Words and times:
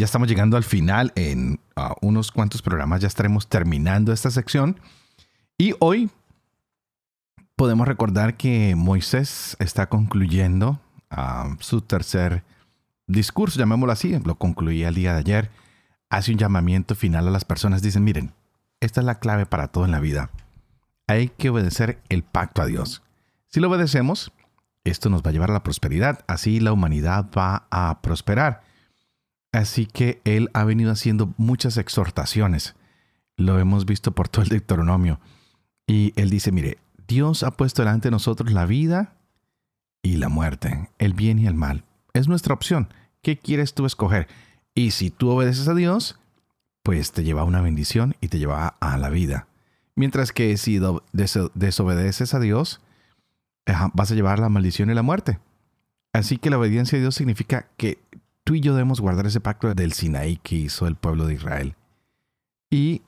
ya 0.00 0.06
estamos 0.06 0.28
llegando 0.28 0.56
al 0.56 0.64
final. 0.64 1.12
En 1.14 1.60
ah, 1.76 1.94
unos 2.00 2.32
cuantos 2.32 2.62
programas 2.62 3.02
ya 3.02 3.06
estaremos 3.06 3.48
terminando 3.48 4.12
esta 4.12 4.30
sección. 4.30 4.80
Y 5.58 5.74
hoy 5.78 6.10
podemos 7.54 7.86
recordar 7.86 8.38
que 8.38 8.74
Moisés 8.76 9.56
está 9.60 9.90
concluyendo 9.90 10.80
ah, 11.10 11.54
su 11.60 11.82
tercer 11.82 12.44
discurso, 13.06 13.58
llamémoslo 13.58 13.92
así, 13.92 14.18
lo 14.24 14.36
concluía 14.36 14.88
el 14.88 14.94
día 14.94 15.12
de 15.12 15.18
ayer. 15.18 15.50
Hace 16.08 16.32
un 16.32 16.38
llamamiento 16.38 16.94
final 16.94 17.28
a 17.28 17.30
las 17.30 17.44
personas. 17.44 17.82
Dicen, 17.82 18.02
miren, 18.02 18.32
esta 18.80 19.00
es 19.00 19.04
la 19.04 19.18
clave 19.18 19.44
para 19.44 19.68
todo 19.68 19.84
en 19.84 19.90
la 19.90 20.00
vida. 20.00 20.30
Hay 21.08 21.28
que 21.28 21.50
obedecer 21.50 22.00
el 22.08 22.22
pacto 22.22 22.62
a 22.62 22.66
Dios. 22.66 23.02
Si 23.48 23.60
lo 23.60 23.68
obedecemos, 23.68 24.32
esto 24.84 25.10
nos 25.10 25.22
va 25.22 25.28
a 25.28 25.32
llevar 25.32 25.50
a 25.50 25.54
la 25.54 25.62
prosperidad. 25.62 26.24
Así 26.26 26.58
la 26.58 26.72
humanidad 26.72 27.26
va 27.36 27.66
a 27.70 28.00
prosperar. 28.00 28.62
Así 29.52 29.86
que 29.86 30.20
él 30.24 30.48
ha 30.54 30.64
venido 30.64 30.92
haciendo 30.92 31.34
muchas 31.36 31.76
exhortaciones. 31.76 32.74
Lo 33.36 33.58
hemos 33.58 33.84
visto 33.84 34.12
por 34.12 34.28
todo 34.28 34.42
el 34.42 34.48
Deuteronomio. 34.48 35.18
Y 35.86 36.12
él 36.16 36.30
dice, 36.30 36.52
mire, 36.52 36.78
Dios 37.08 37.42
ha 37.42 37.50
puesto 37.50 37.82
delante 37.82 38.08
de 38.08 38.12
nosotros 38.12 38.52
la 38.52 38.66
vida 38.66 39.16
y 40.02 40.16
la 40.16 40.28
muerte, 40.28 40.88
el 40.98 41.14
bien 41.14 41.38
y 41.38 41.46
el 41.46 41.54
mal. 41.54 41.84
Es 42.12 42.28
nuestra 42.28 42.54
opción. 42.54 42.88
¿Qué 43.22 43.36
quieres 43.36 43.74
tú 43.74 43.86
escoger? 43.86 44.28
Y 44.74 44.92
si 44.92 45.10
tú 45.10 45.30
obedeces 45.30 45.66
a 45.66 45.74
Dios, 45.74 46.18
pues 46.82 47.12
te 47.12 47.24
lleva 47.24 47.44
una 47.44 47.60
bendición 47.60 48.14
y 48.20 48.28
te 48.28 48.38
lleva 48.38 48.76
a 48.80 48.96
la 48.98 49.10
vida. 49.10 49.48
Mientras 49.96 50.32
que 50.32 50.56
si 50.56 50.80
desobedeces 51.12 52.34
a 52.34 52.40
Dios, 52.40 52.80
vas 53.92 54.10
a 54.10 54.14
llevar 54.14 54.38
la 54.38 54.48
maldición 54.48 54.90
y 54.90 54.94
la 54.94 55.02
muerte. 55.02 55.40
Así 56.12 56.38
que 56.38 56.50
la 56.50 56.58
obediencia 56.58 56.96
a 56.96 57.00
Dios 57.00 57.14
significa 57.14 57.68
que 57.76 57.98
tú 58.50 58.56
y 58.56 58.60
yo 58.60 58.74
debemos 58.74 59.00
guardar 59.00 59.26
ese 59.26 59.38
pacto 59.38 59.72
del 59.72 59.92
Sinaí 59.92 60.36
que 60.38 60.56
hizo 60.56 60.88
el 60.88 60.96
pueblo 60.96 61.24
de 61.24 61.34
Israel. 61.34 61.76
Y 62.68 63.02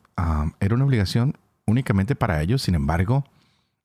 era 0.60 0.72
una 0.76 0.84
obligación 0.84 1.36
únicamente 1.66 2.14
para 2.14 2.40
ellos, 2.42 2.62
sin 2.62 2.76
embargo, 2.76 3.24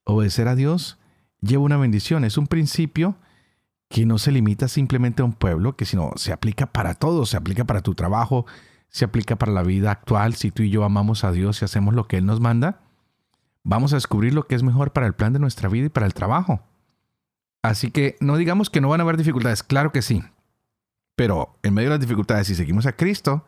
obedecer 0.04 0.48
a 0.50 0.54
Dios 0.54 1.00
lleva 1.42 1.64
una 1.64 1.78
bendición, 1.78 2.26
es 2.26 2.38
un 2.38 2.46
principio 2.46 3.16
que 3.90 4.06
no 4.06 4.20
se 4.20 4.32
limita 4.32 4.68
simplemente 4.68 5.24
a 5.24 5.26
un 5.26 5.34
pueblo, 5.34 5.76
que 5.76 5.86
sino 5.86 6.12
se 6.16 6.32
aplica 6.32 6.68
para 6.68 6.94
todos, 6.94 7.32
se 7.32 7.38
aplica 7.38 7.66
para 7.66 7.82
tu 7.82 7.96
trabajo, 7.96 8.46
se 8.90 9.06
aplica 9.06 9.36
para 9.36 9.52
la 9.52 9.64
vida 9.64 9.90
actual. 9.90 10.36
Si 10.36 10.52
tú 10.52 10.62
y 10.62 10.70
yo 10.70 10.84
amamos 10.84 11.24
a 11.24 11.32
Dios 11.32 11.64
y 11.64 11.66
hacemos 11.66 11.96
lo 11.96 12.08
que 12.08 12.18
Él 12.18 12.28
nos 12.28 12.40
manda, 12.40 12.82
vamos 13.64 13.94
a 13.94 13.96
descubrir 13.96 14.36
lo 14.36 14.46
que 14.46 14.54
es 14.54 14.62
mejor 14.62 14.94
para 14.94 15.08
el 15.08 15.16
plan 15.16 15.34
de 15.34 15.40
nuestra 15.40 15.70
vida 15.70 15.88
y 15.88 15.90
para 15.90 16.06
el 16.06 16.14
trabajo. 16.14 16.62
Así 17.64 17.90
que 17.90 18.16
no 18.20 18.38
digamos 18.38 18.70
que 18.70 18.80
no 18.80 18.90
van 18.90 19.00
a 19.00 19.04
haber 19.04 19.18
dificultades, 19.18 19.64
claro 19.64 19.92
que 19.92 20.04
sí. 20.04 20.24
Pero 21.18 21.58
en 21.64 21.74
medio 21.74 21.90
de 21.90 21.96
las 21.96 22.00
dificultades, 22.00 22.46
si 22.46 22.54
seguimos 22.54 22.86
a 22.86 22.96
Cristo, 22.96 23.44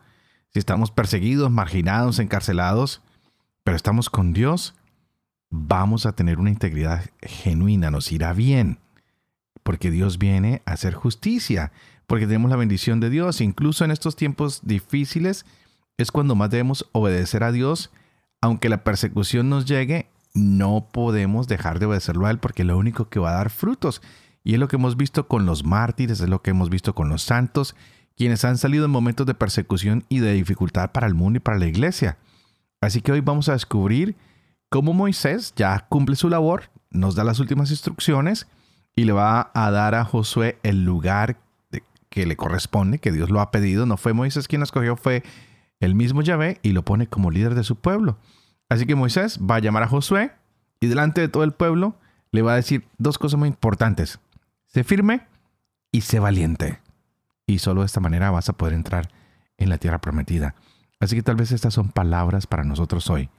si 0.52 0.58
estamos 0.58 0.90
perseguidos, 0.90 1.52
marginados, 1.52 2.18
encarcelados, 2.18 3.00
pero 3.62 3.76
estamos 3.76 4.10
con 4.10 4.32
Dios, 4.32 4.74
vamos 5.50 6.04
a 6.04 6.12
tener 6.12 6.40
una 6.40 6.50
integridad 6.50 7.04
genuina, 7.22 7.92
nos 7.92 8.10
irá 8.10 8.32
bien, 8.32 8.80
porque 9.62 9.92
Dios 9.92 10.18
viene 10.18 10.62
a 10.66 10.72
hacer 10.72 10.94
justicia, 10.94 11.70
porque 12.08 12.26
tenemos 12.26 12.50
la 12.50 12.56
bendición 12.56 12.98
de 12.98 13.08
Dios. 13.08 13.40
Incluso 13.40 13.84
en 13.84 13.92
estos 13.92 14.16
tiempos 14.16 14.62
difíciles 14.64 15.46
es 15.96 16.10
cuando 16.10 16.34
más 16.34 16.50
debemos 16.50 16.90
obedecer 16.90 17.44
a 17.44 17.52
Dios, 17.52 17.92
aunque 18.40 18.68
la 18.68 18.82
persecución 18.82 19.48
nos 19.48 19.64
llegue, 19.64 20.10
no 20.34 20.88
podemos 20.92 21.46
dejar 21.46 21.78
de 21.78 21.86
obedecerlo 21.86 22.26
a 22.26 22.32
Él 22.32 22.40
porque 22.40 22.62
es 22.62 22.66
lo 22.66 22.76
único 22.76 23.08
que 23.08 23.20
va 23.20 23.30
a 23.30 23.34
dar 23.34 23.50
frutos. 23.50 24.02
Y 24.44 24.54
es 24.54 24.60
lo 24.60 24.68
que 24.68 24.76
hemos 24.76 24.96
visto 24.96 25.28
con 25.28 25.46
los 25.46 25.64
mártires, 25.64 26.20
es 26.20 26.28
lo 26.28 26.42
que 26.42 26.50
hemos 26.50 26.70
visto 26.70 26.94
con 26.94 27.08
los 27.08 27.22
santos, 27.22 27.76
quienes 28.16 28.44
han 28.44 28.58
salido 28.58 28.84
en 28.84 28.90
momentos 28.90 29.26
de 29.26 29.34
persecución 29.34 30.04
y 30.08 30.20
de 30.20 30.32
dificultad 30.32 30.92
para 30.92 31.06
el 31.06 31.14
mundo 31.14 31.38
y 31.38 31.40
para 31.40 31.58
la 31.58 31.66
iglesia. 31.66 32.18
Así 32.80 33.02
que 33.02 33.12
hoy 33.12 33.20
vamos 33.20 33.48
a 33.48 33.52
descubrir 33.52 34.16
cómo 34.70 34.92
Moisés 34.92 35.52
ya 35.56 35.86
cumple 35.88 36.16
su 36.16 36.28
labor, 36.28 36.70
nos 36.90 37.14
da 37.14 37.24
las 37.24 37.38
últimas 37.40 37.70
instrucciones 37.70 38.46
y 38.96 39.04
le 39.04 39.12
va 39.12 39.50
a 39.54 39.70
dar 39.70 39.94
a 39.94 40.04
Josué 40.04 40.58
el 40.62 40.84
lugar 40.84 41.36
que 42.08 42.26
le 42.26 42.36
corresponde, 42.36 42.98
que 42.98 43.12
Dios 43.12 43.30
lo 43.30 43.40
ha 43.40 43.50
pedido. 43.50 43.86
No 43.86 43.96
fue 43.96 44.12
Moisés 44.12 44.48
quien 44.48 44.60
lo 44.60 44.64
escogió, 44.64 44.96
fue 44.96 45.22
el 45.78 45.94
mismo 45.94 46.22
Yahvé 46.22 46.58
y 46.62 46.72
lo 46.72 46.84
pone 46.84 47.06
como 47.06 47.30
líder 47.30 47.54
de 47.54 47.64
su 47.64 47.76
pueblo. 47.76 48.18
Así 48.68 48.86
que 48.86 48.94
Moisés 48.94 49.38
va 49.38 49.56
a 49.56 49.60
llamar 49.60 49.84
a 49.84 49.88
Josué 49.88 50.32
y 50.80 50.86
delante 50.86 51.20
de 51.20 51.28
todo 51.28 51.44
el 51.44 51.52
pueblo 51.52 51.94
le 52.32 52.42
va 52.42 52.52
a 52.52 52.56
decir 52.56 52.86
dos 52.98 53.18
cosas 53.18 53.38
muy 53.38 53.48
importantes. 53.48 54.20
Sé 54.72 54.84
firme 54.84 55.26
y 55.90 56.02
sé 56.02 56.20
valiente. 56.20 56.78
Y 57.44 57.58
solo 57.58 57.80
de 57.80 57.86
esta 57.86 57.98
manera 57.98 58.30
vas 58.30 58.48
a 58.48 58.52
poder 58.52 58.74
entrar 58.74 59.10
en 59.58 59.68
la 59.68 59.78
tierra 59.78 60.00
prometida. 60.00 60.54
Así 61.00 61.16
que 61.16 61.24
tal 61.24 61.34
vez 61.34 61.50
estas 61.50 61.74
son 61.74 61.88
palabras 61.90 62.46
para 62.46 62.62
nosotros 62.62 63.10
hoy. 63.10 63.30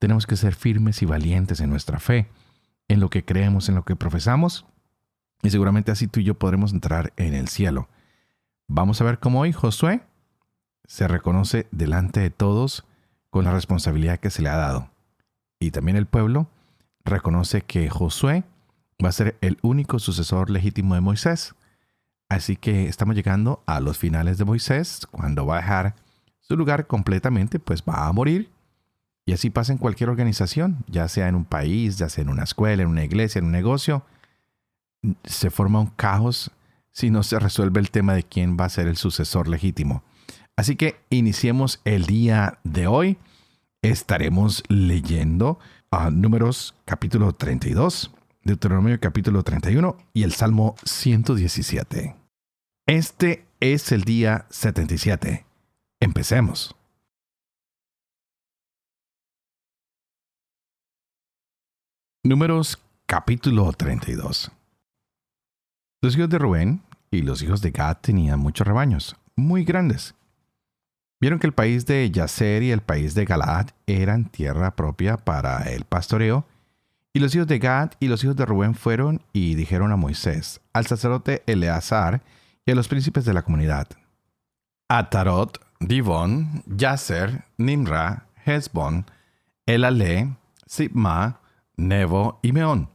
Tenemos 0.00 0.26
que 0.26 0.34
ser 0.34 0.56
firmes 0.56 1.00
y 1.00 1.06
valientes 1.06 1.60
en 1.60 1.70
nuestra 1.70 2.00
fe, 2.00 2.28
en 2.88 2.98
lo 2.98 3.10
que 3.10 3.24
creemos, 3.24 3.68
en 3.68 3.76
lo 3.76 3.84
que 3.84 3.94
profesamos, 3.94 4.66
y 5.40 5.50
seguramente 5.50 5.92
así 5.92 6.08
tú 6.08 6.18
y 6.18 6.24
yo 6.24 6.34
podremos 6.34 6.72
entrar 6.72 7.12
en 7.16 7.34
el 7.34 7.46
cielo. 7.46 7.88
Vamos 8.66 9.00
a 9.00 9.04
ver 9.04 9.20
cómo 9.20 9.40
hoy 9.40 9.52
Josué 9.52 10.02
se 10.84 11.06
reconoce 11.06 11.68
delante 11.70 12.18
de 12.18 12.30
todos 12.30 12.84
con 13.30 13.44
la 13.44 13.52
responsabilidad 13.52 14.18
que 14.18 14.30
se 14.30 14.42
le 14.42 14.48
ha 14.48 14.56
dado. 14.56 14.90
Y 15.60 15.70
también 15.70 15.96
el 15.96 16.06
pueblo 16.06 16.48
reconoce 17.04 17.62
que 17.62 17.88
Josué 17.88 18.42
va 19.02 19.08
a 19.08 19.12
ser 19.12 19.36
el 19.40 19.58
único 19.62 19.98
sucesor 19.98 20.50
legítimo 20.50 20.94
de 20.94 21.00
Moisés. 21.00 21.54
Así 22.28 22.56
que 22.56 22.86
estamos 22.86 23.14
llegando 23.14 23.62
a 23.66 23.80
los 23.80 23.98
finales 23.98 24.38
de 24.38 24.44
Moisés, 24.44 25.06
cuando 25.10 25.44
va 25.44 25.58
a 25.58 25.60
dejar 25.60 25.94
su 26.40 26.56
lugar 26.56 26.86
completamente, 26.86 27.58
pues 27.58 27.82
va 27.82 28.06
a 28.06 28.12
morir. 28.12 28.50
Y 29.26 29.32
así 29.32 29.50
pasa 29.50 29.72
en 29.72 29.78
cualquier 29.78 30.08
organización, 30.08 30.84
ya 30.88 31.08
sea 31.08 31.28
en 31.28 31.34
un 31.34 31.44
país, 31.44 31.98
ya 31.98 32.08
sea 32.08 32.22
en 32.22 32.30
una 32.30 32.44
escuela, 32.44 32.82
en 32.82 32.88
una 32.88 33.04
iglesia, 33.04 33.38
en 33.38 33.46
un 33.46 33.52
negocio. 33.52 34.04
Se 35.24 35.50
forma 35.50 35.80
un 35.80 35.86
caos 35.86 36.50
si 36.90 37.10
no 37.10 37.22
se 37.22 37.38
resuelve 37.38 37.80
el 37.80 37.90
tema 37.90 38.14
de 38.14 38.22
quién 38.22 38.56
va 38.58 38.66
a 38.66 38.70
ser 38.70 38.88
el 38.88 38.96
sucesor 38.96 39.48
legítimo. 39.48 40.02
Así 40.56 40.76
que 40.76 40.96
iniciemos 41.10 41.80
el 41.84 42.06
día 42.06 42.58
de 42.64 42.86
hoy. 42.86 43.18
Estaremos 43.82 44.62
leyendo 44.68 45.58
a 45.90 46.10
Números 46.10 46.74
capítulo 46.84 47.32
32 47.32 48.10
Deuteronomio 48.44 48.98
capítulo 48.98 49.44
31 49.44 49.96
y 50.12 50.24
el 50.24 50.32
Salmo 50.32 50.74
117. 50.84 52.16
Este 52.88 53.46
es 53.60 53.92
el 53.92 54.02
día 54.02 54.46
77. 54.50 55.46
Empecemos. 56.00 56.74
Números 62.24 62.82
capítulo 63.06 63.72
32. 63.72 64.50
Los 66.02 66.16
hijos 66.16 66.28
de 66.28 66.38
Rubén 66.38 66.82
y 67.12 67.22
los 67.22 67.42
hijos 67.42 67.62
de 67.62 67.70
Gad 67.70 67.98
tenían 68.00 68.40
muchos 68.40 68.66
rebaños, 68.66 69.14
muy 69.36 69.64
grandes. 69.64 70.16
Vieron 71.20 71.38
que 71.38 71.46
el 71.46 71.52
país 71.52 71.86
de 71.86 72.10
Yacer 72.10 72.64
y 72.64 72.72
el 72.72 72.80
país 72.80 73.14
de 73.14 73.24
Galaad 73.24 73.68
eran 73.86 74.24
tierra 74.24 74.74
propia 74.74 75.16
para 75.16 75.70
el 75.70 75.84
pastoreo 75.84 76.44
y 77.12 77.20
los 77.20 77.34
hijos 77.34 77.46
de 77.46 77.58
Gad 77.58 77.92
y 78.00 78.08
los 78.08 78.24
hijos 78.24 78.36
de 78.36 78.46
Rubén 78.46 78.74
fueron 78.74 79.22
y 79.32 79.54
dijeron 79.54 79.92
a 79.92 79.96
Moisés, 79.96 80.60
al 80.72 80.86
sacerdote 80.86 81.42
Eleazar 81.46 82.22
y 82.64 82.72
a 82.72 82.74
los 82.74 82.88
príncipes 82.88 83.24
de 83.24 83.34
la 83.34 83.42
comunidad. 83.42 83.88
Atarot, 84.88 85.60
Divon, 85.80 86.62
Yaser, 86.66 87.44
Nimra, 87.58 88.26
Hezbon, 88.44 89.06
Elale, 89.66 90.36
Sibma, 90.66 91.40
Nebo 91.76 92.38
y 92.42 92.52
Meón. 92.52 92.88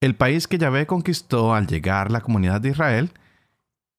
El 0.00 0.14
país 0.14 0.46
que 0.46 0.58
Yahvé 0.58 0.86
conquistó 0.86 1.54
al 1.54 1.66
llegar 1.66 2.10
la 2.10 2.20
comunidad 2.20 2.60
de 2.60 2.70
Israel 2.70 3.12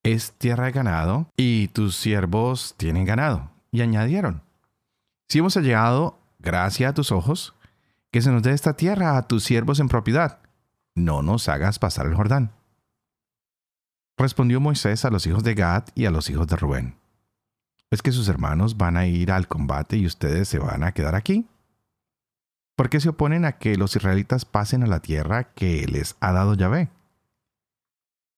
es 0.03 0.33
tierra 0.33 0.65
de 0.65 0.71
ganado 0.71 1.27
y 1.35 1.67
tus 1.69 1.95
siervos 1.95 2.75
tienen 2.77 3.05
ganado. 3.05 3.51
Y 3.71 3.81
añadieron, 3.81 4.41
si 5.27 5.39
hemos 5.39 5.55
llegado 5.57 6.19
gracia 6.39 6.89
a 6.89 6.93
tus 6.93 7.11
ojos, 7.11 7.53
que 8.17 8.23
se 8.23 8.31
nos 8.31 8.41
dé 8.41 8.51
esta 8.51 8.73
tierra 8.73 9.15
a 9.15 9.27
tus 9.27 9.43
siervos 9.43 9.79
en 9.79 9.89
propiedad. 9.89 10.39
No 10.95 11.21
nos 11.21 11.47
hagas 11.49 11.77
pasar 11.77 12.07
el 12.07 12.15
Jordán. 12.15 12.51
Respondió 14.17 14.59
Moisés 14.59 15.05
a 15.05 15.11
los 15.11 15.27
hijos 15.27 15.43
de 15.43 15.53
Gad 15.53 15.83
y 15.93 16.07
a 16.07 16.09
los 16.09 16.27
hijos 16.31 16.47
de 16.47 16.55
Rubén. 16.55 16.95
¿Es 17.91 18.01
que 18.01 18.11
sus 18.11 18.27
hermanos 18.27 18.75
van 18.75 18.97
a 18.97 19.05
ir 19.05 19.31
al 19.31 19.47
combate 19.47 19.97
y 19.97 20.07
ustedes 20.07 20.49
se 20.49 20.57
van 20.57 20.83
a 20.83 20.93
quedar 20.93 21.13
aquí? 21.13 21.47
¿Por 22.75 22.89
qué 22.89 22.99
se 22.99 23.09
oponen 23.09 23.45
a 23.45 23.59
que 23.59 23.77
los 23.77 23.95
israelitas 23.95 24.45
pasen 24.45 24.81
a 24.81 24.87
la 24.87 24.99
tierra 24.99 25.53
que 25.53 25.85
les 25.85 26.15
ha 26.19 26.31
dado 26.31 26.55
Yahvé? 26.55 26.89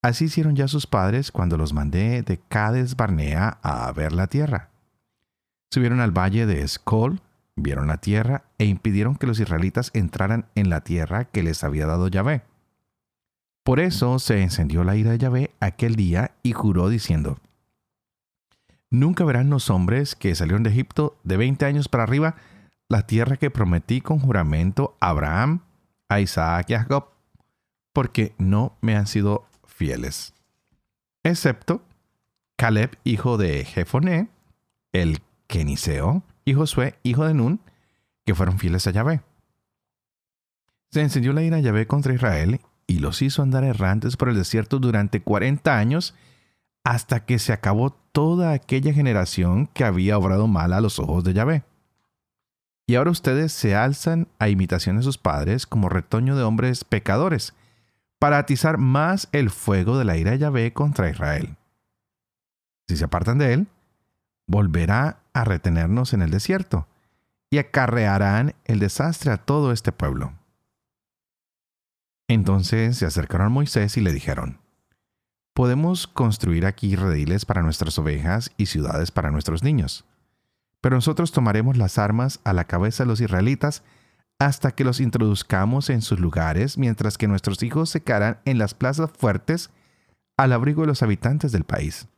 Así 0.02 0.26
hicieron 0.26 0.56
ya 0.56 0.68
sus 0.68 0.86
padres 0.86 1.32
cuando 1.32 1.56
los 1.56 1.72
mandé 1.72 2.20
de 2.20 2.36
Cades 2.36 2.96
Barnea 2.96 3.56
a 3.62 3.90
ver 3.92 4.12
la 4.12 4.26
tierra. 4.26 4.68
Subieron 5.70 6.00
al 6.00 6.10
valle 6.10 6.44
de 6.44 6.60
Escol, 6.60 7.22
vieron 7.62 7.86
la 7.86 7.98
tierra 7.98 8.44
e 8.58 8.64
impidieron 8.64 9.16
que 9.16 9.26
los 9.26 9.40
israelitas 9.40 9.90
entraran 9.94 10.46
en 10.54 10.70
la 10.70 10.82
tierra 10.82 11.24
que 11.24 11.42
les 11.42 11.64
había 11.64 11.86
dado 11.86 12.08
Yahvé. 12.08 12.42
Por 13.62 13.80
eso 13.80 14.18
se 14.18 14.42
encendió 14.42 14.84
la 14.84 14.96
ira 14.96 15.12
de 15.12 15.18
Yahvé 15.18 15.50
aquel 15.60 15.96
día 15.96 16.32
y 16.42 16.52
juró 16.52 16.88
diciendo, 16.88 17.38
Nunca 18.90 19.24
verán 19.24 19.50
los 19.50 19.70
hombres 19.70 20.16
que 20.16 20.34
salieron 20.34 20.62
de 20.62 20.70
Egipto 20.70 21.16
de 21.22 21.36
20 21.36 21.64
años 21.64 21.88
para 21.88 22.02
arriba 22.02 22.34
la 22.88 23.06
tierra 23.06 23.36
que 23.36 23.50
prometí 23.50 24.00
con 24.00 24.18
juramento 24.18 24.96
a 25.00 25.10
Abraham, 25.10 25.60
a 26.08 26.20
Isaac 26.20 26.70
y 26.70 26.74
a 26.74 26.80
Jacob, 26.80 27.10
porque 27.92 28.34
no 28.38 28.76
me 28.80 28.96
han 28.96 29.06
sido 29.06 29.46
fieles, 29.64 30.34
excepto 31.22 31.82
Caleb, 32.56 32.98
hijo 33.04 33.38
de 33.38 33.64
Jefoné, 33.64 34.28
el 34.92 35.22
Keniseo, 35.46 36.22
y 36.50 36.54
Josué, 36.54 36.98
hijo 37.02 37.24
de 37.24 37.34
Nun, 37.34 37.60
que 38.26 38.34
fueron 38.34 38.58
fieles 38.58 38.86
a 38.86 38.90
Yahvé. 38.90 39.22
Se 40.90 41.00
encendió 41.00 41.32
la 41.32 41.42
ira 41.42 41.56
de 41.56 41.62
Yahvé 41.62 41.86
contra 41.86 42.12
Israel 42.12 42.60
y 42.86 42.98
los 42.98 43.22
hizo 43.22 43.42
andar 43.42 43.62
errantes 43.62 44.16
por 44.16 44.28
el 44.28 44.34
desierto 44.34 44.80
durante 44.80 45.22
40 45.22 45.78
años 45.78 46.14
hasta 46.82 47.24
que 47.24 47.38
se 47.38 47.52
acabó 47.52 47.90
toda 47.90 48.52
aquella 48.52 48.92
generación 48.92 49.68
que 49.68 49.84
había 49.84 50.18
obrado 50.18 50.48
mal 50.48 50.72
a 50.72 50.80
los 50.80 50.98
ojos 50.98 51.22
de 51.22 51.34
Yahvé. 51.34 51.62
Y 52.88 52.96
ahora 52.96 53.12
ustedes 53.12 53.52
se 53.52 53.76
alzan 53.76 54.26
a 54.40 54.48
imitación 54.48 54.96
de 54.96 55.04
sus 55.04 55.18
padres 55.18 55.66
como 55.66 55.88
retoño 55.88 56.34
de 56.34 56.42
hombres 56.42 56.82
pecadores, 56.82 57.54
para 58.18 58.38
atizar 58.38 58.76
más 58.78 59.28
el 59.30 59.50
fuego 59.50 59.96
de 59.96 60.04
la 60.04 60.16
ira 60.16 60.32
de 60.32 60.38
Yahvé 60.38 60.72
contra 60.72 61.08
Israel. 61.08 61.56
Si 62.88 62.96
se 62.96 63.04
apartan 63.04 63.38
de 63.38 63.52
él, 63.52 63.66
volverá 64.50 65.22
a 65.32 65.44
retenernos 65.44 66.12
en 66.12 66.22
el 66.22 66.30
desierto, 66.30 66.86
y 67.50 67.58
acarrearán 67.58 68.54
el 68.64 68.78
desastre 68.78 69.32
a 69.32 69.38
todo 69.38 69.72
este 69.72 69.92
pueblo. 69.92 70.34
Entonces 72.28 72.96
se 72.98 73.06
acercaron 73.06 73.48
a 73.48 73.50
Moisés 73.50 73.96
y 73.96 74.00
le 74.00 74.12
dijeron, 74.12 74.60
Podemos 75.52 76.06
construir 76.06 76.64
aquí 76.64 76.94
rediles 76.94 77.44
para 77.44 77.62
nuestras 77.62 77.98
ovejas 77.98 78.52
y 78.56 78.66
ciudades 78.66 79.10
para 79.10 79.32
nuestros 79.32 79.64
niños 79.64 80.04
pero 80.80 80.96
nosotros 80.96 81.32
tomaremos 81.32 81.76
las 81.76 81.98
armas 81.98 82.40
a 82.44 82.52
la 82.52 82.64
cabeza 82.64 83.04
de 83.04 83.08
los 83.08 83.20
israelitas 83.20 83.82
hasta 84.38 84.70
que 84.70 84.84
los 84.84 85.00
introduzcamos 85.00 85.90
en 85.90 86.00
sus 86.00 86.18
lugares, 86.18 86.78
mientras 86.78 87.18
que 87.18 87.28
nuestros 87.28 87.62
hijos 87.62 87.90
se 87.90 88.02
quedarán 88.02 88.38
en 88.46 88.58
las 88.58 88.72
plazas 88.72 89.10
fuertes 89.10 89.70
al 90.38 90.52
abrigo 90.54 90.80
de 90.80 90.86
los 90.88 91.02
habitantes 91.02 91.52
del 91.52 91.64
país. 91.64 92.08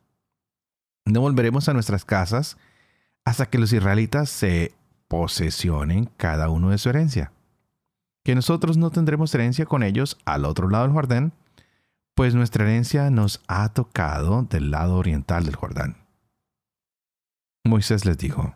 No 1.05 1.21
volveremos 1.21 1.69
a 1.69 1.75
nuestras 1.75 2.05
casas 2.05 2.57
hasta 3.25 3.47
que 3.47 3.59
los 3.59 3.73
israelitas 3.73 4.31
se 4.31 4.75
posesionen 5.09 6.07
cada 6.17 6.49
uno 6.49 6.71
de 6.71 6.79
su 6.79 6.89
herencia. 6.89 7.33
Que 8.25 8.35
nosotros 8.35 8.77
no 8.77 8.91
tendremos 8.91 9.35
herencia 9.35 9.67
con 9.67 9.83
ellos 9.83 10.19
al 10.25 10.45
otro 10.45 10.69
lado 10.69 10.85
del 10.85 10.93
Jordán, 10.93 11.33
pues 12.15 12.35
nuestra 12.35 12.65
herencia 12.65 13.11
nos 13.11 13.43
ha 13.49 13.69
tocado 13.71 14.43
del 14.43 14.71
lado 14.71 14.97
oriental 14.97 15.45
del 15.45 15.57
Jordán. 15.57 15.97
Moisés 17.65 18.05
les 18.05 18.19
dijo, 18.19 18.55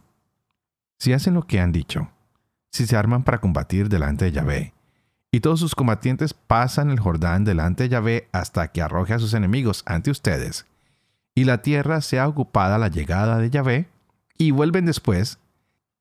Si 0.99 1.13
hacen 1.13 1.35
lo 1.35 1.47
que 1.47 1.61
han 1.61 1.73
dicho, 1.73 2.11
si 2.71 2.87
se 2.87 2.97
arman 2.97 3.25
para 3.25 3.41
combatir 3.41 3.89
delante 3.89 4.27
de 4.27 4.33
Yahvé, 4.33 4.75
y 5.33 5.41
todos 5.41 5.61
sus 5.61 5.75
combatientes 5.75 6.33
pasan 6.35 6.91
el 6.91 7.01
Jordán 7.01 7.45
delante 7.45 7.85
de 7.85 7.89
Yahvé 7.91 8.29
hasta 8.33 8.69
que 8.69 8.83
arroje 8.83 9.15
a 9.15 9.19
sus 9.19 9.35
enemigos 9.35 9.83
ante 9.87 10.11
ustedes, 10.11 10.67
y 11.37 11.45
la 11.45 11.61
tierra 11.61 12.01
sea 12.01 12.27
ocupada 12.27 12.77
a 12.77 12.79
la 12.79 12.89
llegada 12.89 13.39
de 13.39 13.51
Yahvé, 13.51 13.89
y 14.39 14.53
vuelven 14.53 14.87
después, 14.87 15.39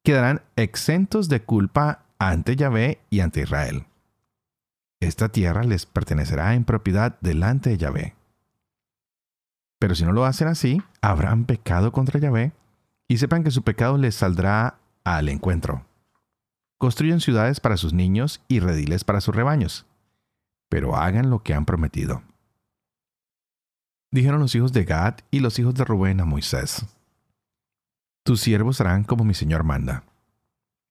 quedarán 0.01 0.41
exentos 0.55 1.27
de 1.27 1.41
culpa 1.41 2.05
ante 2.17 2.55
Yahvé 2.55 2.99
y 3.09 3.19
ante 3.19 3.41
Israel. 3.41 3.85
Esta 5.01 5.29
tierra 5.29 5.63
les 5.63 5.85
pertenecerá 5.85 6.55
en 6.55 6.63
propiedad 6.63 7.17
delante 7.19 7.69
de 7.69 7.77
Yahvé. 7.77 8.15
Pero 9.77 9.93
si 9.93 10.05
no 10.05 10.13
lo 10.13 10.25
hacen 10.25 10.47
así, 10.47 10.81
habrán 11.01 11.43
pecado 11.43 11.91
contra 11.91 12.19
Yahvé 12.19 12.53
y 13.09 13.17
sepan 13.17 13.43
que 13.43 13.51
su 13.51 13.61
pecado 13.61 13.97
les 13.97 14.15
saldrá 14.15 14.79
al 15.03 15.27
encuentro. 15.27 15.85
Construyen 16.77 17.19
ciudades 17.19 17.59
para 17.59 17.75
sus 17.75 17.91
niños 17.91 18.41
y 18.47 18.61
rediles 18.61 19.03
para 19.03 19.19
sus 19.19 19.35
rebaños, 19.35 19.85
pero 20.69 20.95
hagan 20.95 21.29
lo 21.29 21.43
que 21.43 21.53
han 21.53 21.65
prometido. 21.65 22.23
Dijeron 24.15 24.39
los 24.39 24.56
hijos 24.56 24.71
de 24.71 24.85
Gad 24.85 25.15
y 25.29 25.41
los 25.41 25.59
hijos 25.59 25.75
de 25.75 25.83
Rubén 25.83 26.21
a 26.21 26.25
Moisés, 26.25 26.85
Tus 28.23 28.39
siervos 28.39 28.79
harán 28.79 29.03
como 29.03 29.25
mi 29.25 29.33
Señor 29.33 29.65
manda. 29.65 30.06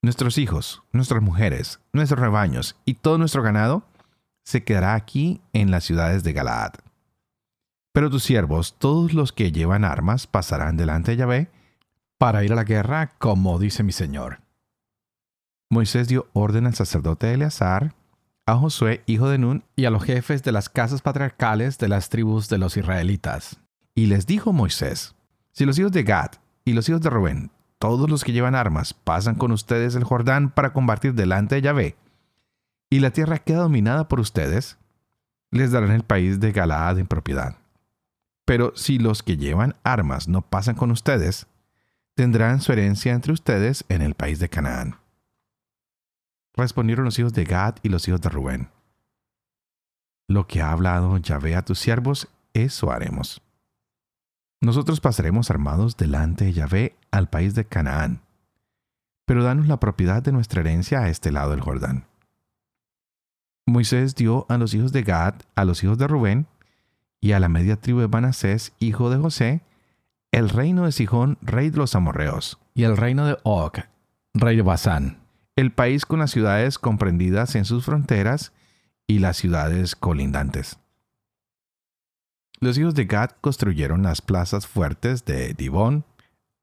Nuestros 0.03 0.37
hijos, 0.37 0.83
nuestras 0.93 1.23
mujeres, 1.23 1.81
nuestros 1.95 2.21
rebaños 2.21 2.77
y 2.85 2.93
todo 2.93 3.17
nuestro 3.17 3.43
ganado 3.43 3.83
se 4.45 4.63
quedará 4.63 4.93
aquí 4.93 5.41
en 5.55 5.71
las 5.71 5.85
ciudades 5.85 6.23
de 6.23 6.35
Galaad. 6.35 6.75
Pero 7.95 8.11
tus 8.11 8.25
siervos, 8.25 8.77
todos 8.79 9.15
los 9.15 9.33
que 9.33 9.53
llevan 9.53 9.87
armas, 9.87 10.27
pasarán 10.27 10.77
delante 10.77 11.13
de 11.13 11.17
Yahvé 11.17 11.51
para 12.19 12.45
ir 12.45 12.53
a 12.53 12.57
la 12.57 12.65
guerra, 12.65 13.15
como 13.17 13.59
dice 13.59 13.83
mi 13.83 13.93
Señor. 13.93 14.41
Moisés 15.71 16.09
dio 16.09 16.29
orden 16.35 16.67
al 16.67 16.75
sacerdote 16.75 17.33
Eleazar, 17.33 17.95
a 18.47 18.57
Josué, 18.57 19.03
hijo 19.07 19.29
de 19.29 19.39
Nun, 19.39 19.65
y 19.77 19.87
a 19.87 19.91
los 19.91 20.05
jefes 20.05 20.43
de 20.43 20.53
las 20.53 20.69
casas 20.69 21.03
patriarcales 21.03 21.79
de 21.79 21.89
las 21.89 22.09
tribus 22.09 22.49
de 22.49 22.59
los 22.59 22.77
israelitas. 22.77 23.59
Y 23.95 24.07
les 24.07 24.27
dijo 24.27 24.53
Moisés, 24.53 25.15
si 25.53 25.65
los 25.65 25.79
hijos 25.79 25.93
de 25.93 26.03
Gad 26.03 26.33
y 26.65 26.73
los 26.73 26.89
hijos 26.89 27.01
de 27.01 27.11
Rubén, 27.11 27.51
todos 27.79 28.11
los 28.11 28.25
que 28.25 28.33
llevan 28.33 28.55
armas, 28.55 28.93
pasan 28.93 29.35
con 29.35 29.53
ustedes 29.53 29.95
el 29.95 30.05
Jordán 30.05 30.51
para 30.51 30.73
combatir 30.73 31.15
delante 31.15 31.55
de 31.55 31.63
Yahvé, 31.63 31.97
y 32.91 33.01
la 33.01 33.11
tierra 33.11 33.39
queda 33.39 33.61
dominada 33.61 34.09
por 34.09 34.21
ustedes, 34.21 34.79
les 35.51 35.73
darán 35.73 35.93
el 35.93 36.03
país 36.03 36.41
de 36.41 36.53
Galaad 36.53 36.99
en 36.99 37.07
propiedad. 37.07 37.57
Pero 38.45 38.73
si 38.77 38.99
los 38.99 39.23
que 39.23 39.37
llevan 39.37 39.75
armas 39.85 40.29
no 40.29 40.43
pasan 40.43 40.75
con 40.75 40.91
ustedes, 40.91 41.47
tendrán 42.15 42.61
su 42.61 42.73
herencia 42.73 43.13
entre 43.13 43.33
ustedes 43.33 43.85
en 43.89 44.03
el 44.03 44.15
país 44.15 44.39
de 44.39 44.49
Canaán. 44.49 44.97
Respondieron 46.57 47.05
los 47.05 47.19
hijos 47.19 47.33
de 47.33 47.45
Gad 47.45 47.77
y 47.83 47.89
los 47.89 48.07
hijos 48.09 48.21
de 48.21 48.29
Rubén. 48.29 48.71
Lo 50.29 50.47
que 50.47 50.63
ha 50.63 50.73
hablado 50.73 51.19
Yahvé 51.19 51.57
a 51.57 51.65
tus 51.65 51.79
siervos, 51.79 52.29
eso 52.55 52.91
haremos. 52.91 53.43
Nosotros 54.63 55.01
pasaremos 55.01 55.51
armados 55.51 55.97
delante 55.97 56.47
de 56.47 56.53
Yahvé 56.53 56.97
al 57.11 57.29
país 57.29 57.55
de 57.55 57.67
Canaán, 57.67 58.23
pero 59.27 59.45
danos 59.45 59.67
la 59.67 59.81
propiedad 59.81 60.23
de 60.23 60.33
nuestra 60.33 60.61
herencia 60.61 61.01
a 61.01 61.09
este 61.09 61.33
lado 61.33 61.51
del 61.51 61.61
Jordán. 61.61 62.07
Moisés 63.67 64.15
dio 64.15 64.47
a 64.49 64.57
los 64.57 64.75
hijos 64.75 64.93
de 64.93 65.03
Gad, 65.03 65.35
a 65.55 65.65
los 65.65 65.83
hijos 65.83 65.99
de 65.99 66.07
Rubén, 66.07 66.47
y 67.21 67.33
a 67.33 67.41
la 67.41 67.49
media 67.49 67.77
tribu 67.77 68.01
de 68.01 68.09
Manasés, 68.09 68.75
hijo 68.79 69.11
de 69.11 69.17
José, 69.17 69.63
el 70.31 70.51
reino 70.51 70.85
de 70.85 70.93
Sijón, 70.93 71.39
rey 71.41 71.71
de 71.71 71.79
los 71.79 71.95
amorreos, 71.95 72.59
y 72.75 72.85
el 72.85 72.97
reino 72.97 73.27
de 73.27 73.39
Og, 73.43 73.73
rey 74.35 74.57
de 74.57 74.63
Basán, 74.63 75.24
el 75.57 75.73
país 75.73 76.05
con 76.05 76.19
las 76.19 76.31
ciudades 76.31 76.79
comprendidas 76.79 77.55
en 77.55 77.65
sus 77.65 77.85
fronteras 77.85 78.53
y 79.07 79.19
las 79.19 79.37
ciudades 79.37 79.95
colindantes. 79.95 80.79
Los 82.61 82.79
hijos 82.79 82.95
de 82.95 83.05
Gad 83.05 83.31
construyeron 83.41 84.03
las 84.03 84.23
plazas 84.23 84.67
fuertes 84.67 85.25
de 85.25 85.55
Dibón, 85.55 86.05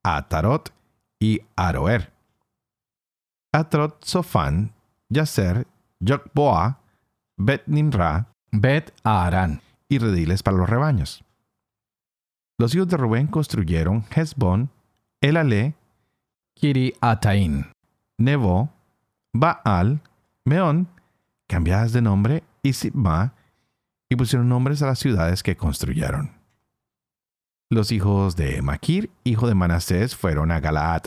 Atarot 0.03 0.73
y 1.19 1.41
Aroer. 1.55 2.11
Atarot 3.53 4.03
Sofán, 4.03 4.73
Yaser, 5.09 5.67
Yokboa, 5.99 6.79
Bet 7.37 7.63
Nimra, 7.67 8.27
Bet 8.51 8.93
Aarán 9.03 9.61
y 9.87 9.99
rediles 9.99 10.41
para 10.41 10.57
los 10.57 10.69
rebaños. 10.69 11.23
Los 12.57 12.73
hijos 12.75 12.87
de 12.87 12.97
Rubén 12.97 13.27
construyeron 13.27 14.05
Hezbón, 14.15 14.69
Elale, 15.21 15.75
Kiri-Ataín, 16.55 17.71
Nebo, 18.17 18.69
Baal, 19.33 20.01
Meón, 20.45 20.87
cambiadas 21.47 21.93
de 21.93 22.01
nombre, 22.01 22.43
y 22.63 22.73
Sibma, 22.73 23.33
y 24.09 24.15
pusieron 24.15 24.49
nombres 24.49 24.81
a 24.81 24.87
las 24.87 24.99
ciudades 24.99 25.43
que 25.43 25.55
construyeron. 25.55 26.31
Los 27.69 27.93
hijos 27.93 28.35
de 28.35 28.61
Maquir, 28.61 29.09
hijo 29.23 29.47
de 29.47 29.55
Manasés, 29.55 30.15
fueron 30.15 30.51
a 30.51 30.59
Galaad. 30.59 31.03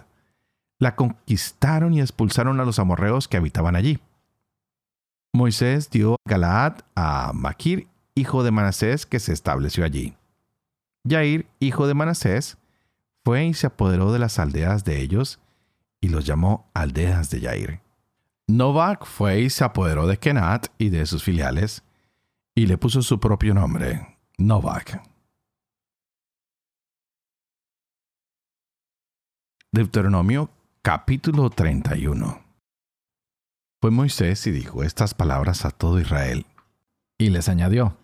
La 0.78 0.96
conquistaron 0.96 1.92
y 1.92 2.00
expulsaron 2.00 2.58
a 2.60 2.64
los 2.64 2.78
amorreos 2.78 3.28
que 3.28 3.36
habitaban 3.36 3.76
allí. 3.76 4.00
Moisés 5.34 5.90
dio 5.90 6.16
Galaad 6.24 6.78
a 6.94 7.32
Maquir, 7.34 7.88
hijo 8.14 8.42
de 8.42 8.50
Manasés, 8.50 9.04
que 9.04 9.20
se 9.20 9.34
estableció 9.34 9.84
allí. 9.84 10.16
Yair, 11.06 11.46
hijo 11.60 11.86
de 11.86 11.92
Manasés, 11.92 12.56
fue 13.24 13.44
y 13.44 13.52
se 13.52 13.66
apoderó 13.66 14.12
de 14.12 14.18
las 14.18 14.38
aldeas 14.38 14.84
de 14.84 15.02
ellos 15.02 15.40
y 16.00 16.08
los 16.08 16.24
llamó 16.24 16.70
aldeas 16.72 17.28
de 17.28 17.40
Yair. 17.40 17.83
Novak 18.46 19.06
fue 19.06 19.40
y 19.40 19.50
se 19.50 19.64
apoderó 19.64 20.06
de 20.06 20.18
Kenat 20.18 20.66
y 20.76 20.90
de 20.90 21.06
sus 21.06 21.24
filiales 21.24 21.82
y 22.54 22.66
le 22.66 22.76
puso 22.76 23.00
su 23.00 23.18
propio 23.18 23.54
nombre, 23.54 24.18
Novak. 24.36 25.02
Deuteronomio 29.72 30.50
capítulo 30.82 31.48
31 31.48 32.44
Fue 33.80 33.90
Moisés 33.90 34.46
y 34.46 34.50
dijo 34.50 34.82
estas 34.84 35.14
palabras 35.14 35.64
a 35.64 35.70
todo 35.70 35.98
Israel, 35.98 36.44
y 37.16 37.30
les 37.30 37.48
añadió, 37.48 37.96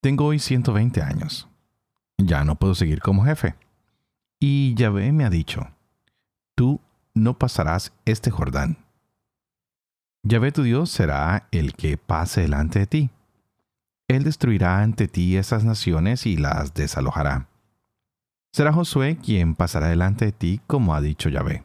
Tengo 0.00 0.24
hoy 0.24 0.38
120 0.38 1.02
años, 1.02 1.46
ya 2.16 2.42
no 2.42 2.56
puedo 2.56 2.74
seguir 2.74 3.00
como 3.00 3.24
jefe. 3.24 3.54
Y 4.40 4.74
Yahvé 4.76 5.12
me 5.12 5.26
ha 5.26 5.30
dicho, 5.30 5.68
Tú 6.54 6.80
no 7.12 7.38
pasarás 7.38 7.92
este 8.06 8.30
Jordán. 8.30 8.85
Yahvé 10.28 10.50
tu 10.50 10.64
Dios 10.64 10.90
será 10.90 11.46
el 11.52 11.74
que 11.74 11.96
pase 11.96 12.40
delante 12.40 12.80
de 12.80 12.86
ti. 12.88 13.10
Él 14.08 14.24
destruirá 14.24 14.82
ante 14.82 15.06
ti 15.06 15.36
esas 15.36 15.62
naciones 15.62 16.26
y 16.26 16.36
las 16.36 16.74
desalojará. 16.74 17.46
Será 18.52 18.72
Josué 18.72 19.18
quien 19.18 19.54
pasará 19.54 19.86
delante 19.86 20.24
de 20.24 20.32
ti 20.32 20.60
como 20.66 20.96
ha 20.96 21.00
dicho 21.00 21.28
Yahvé. 21.28 21.62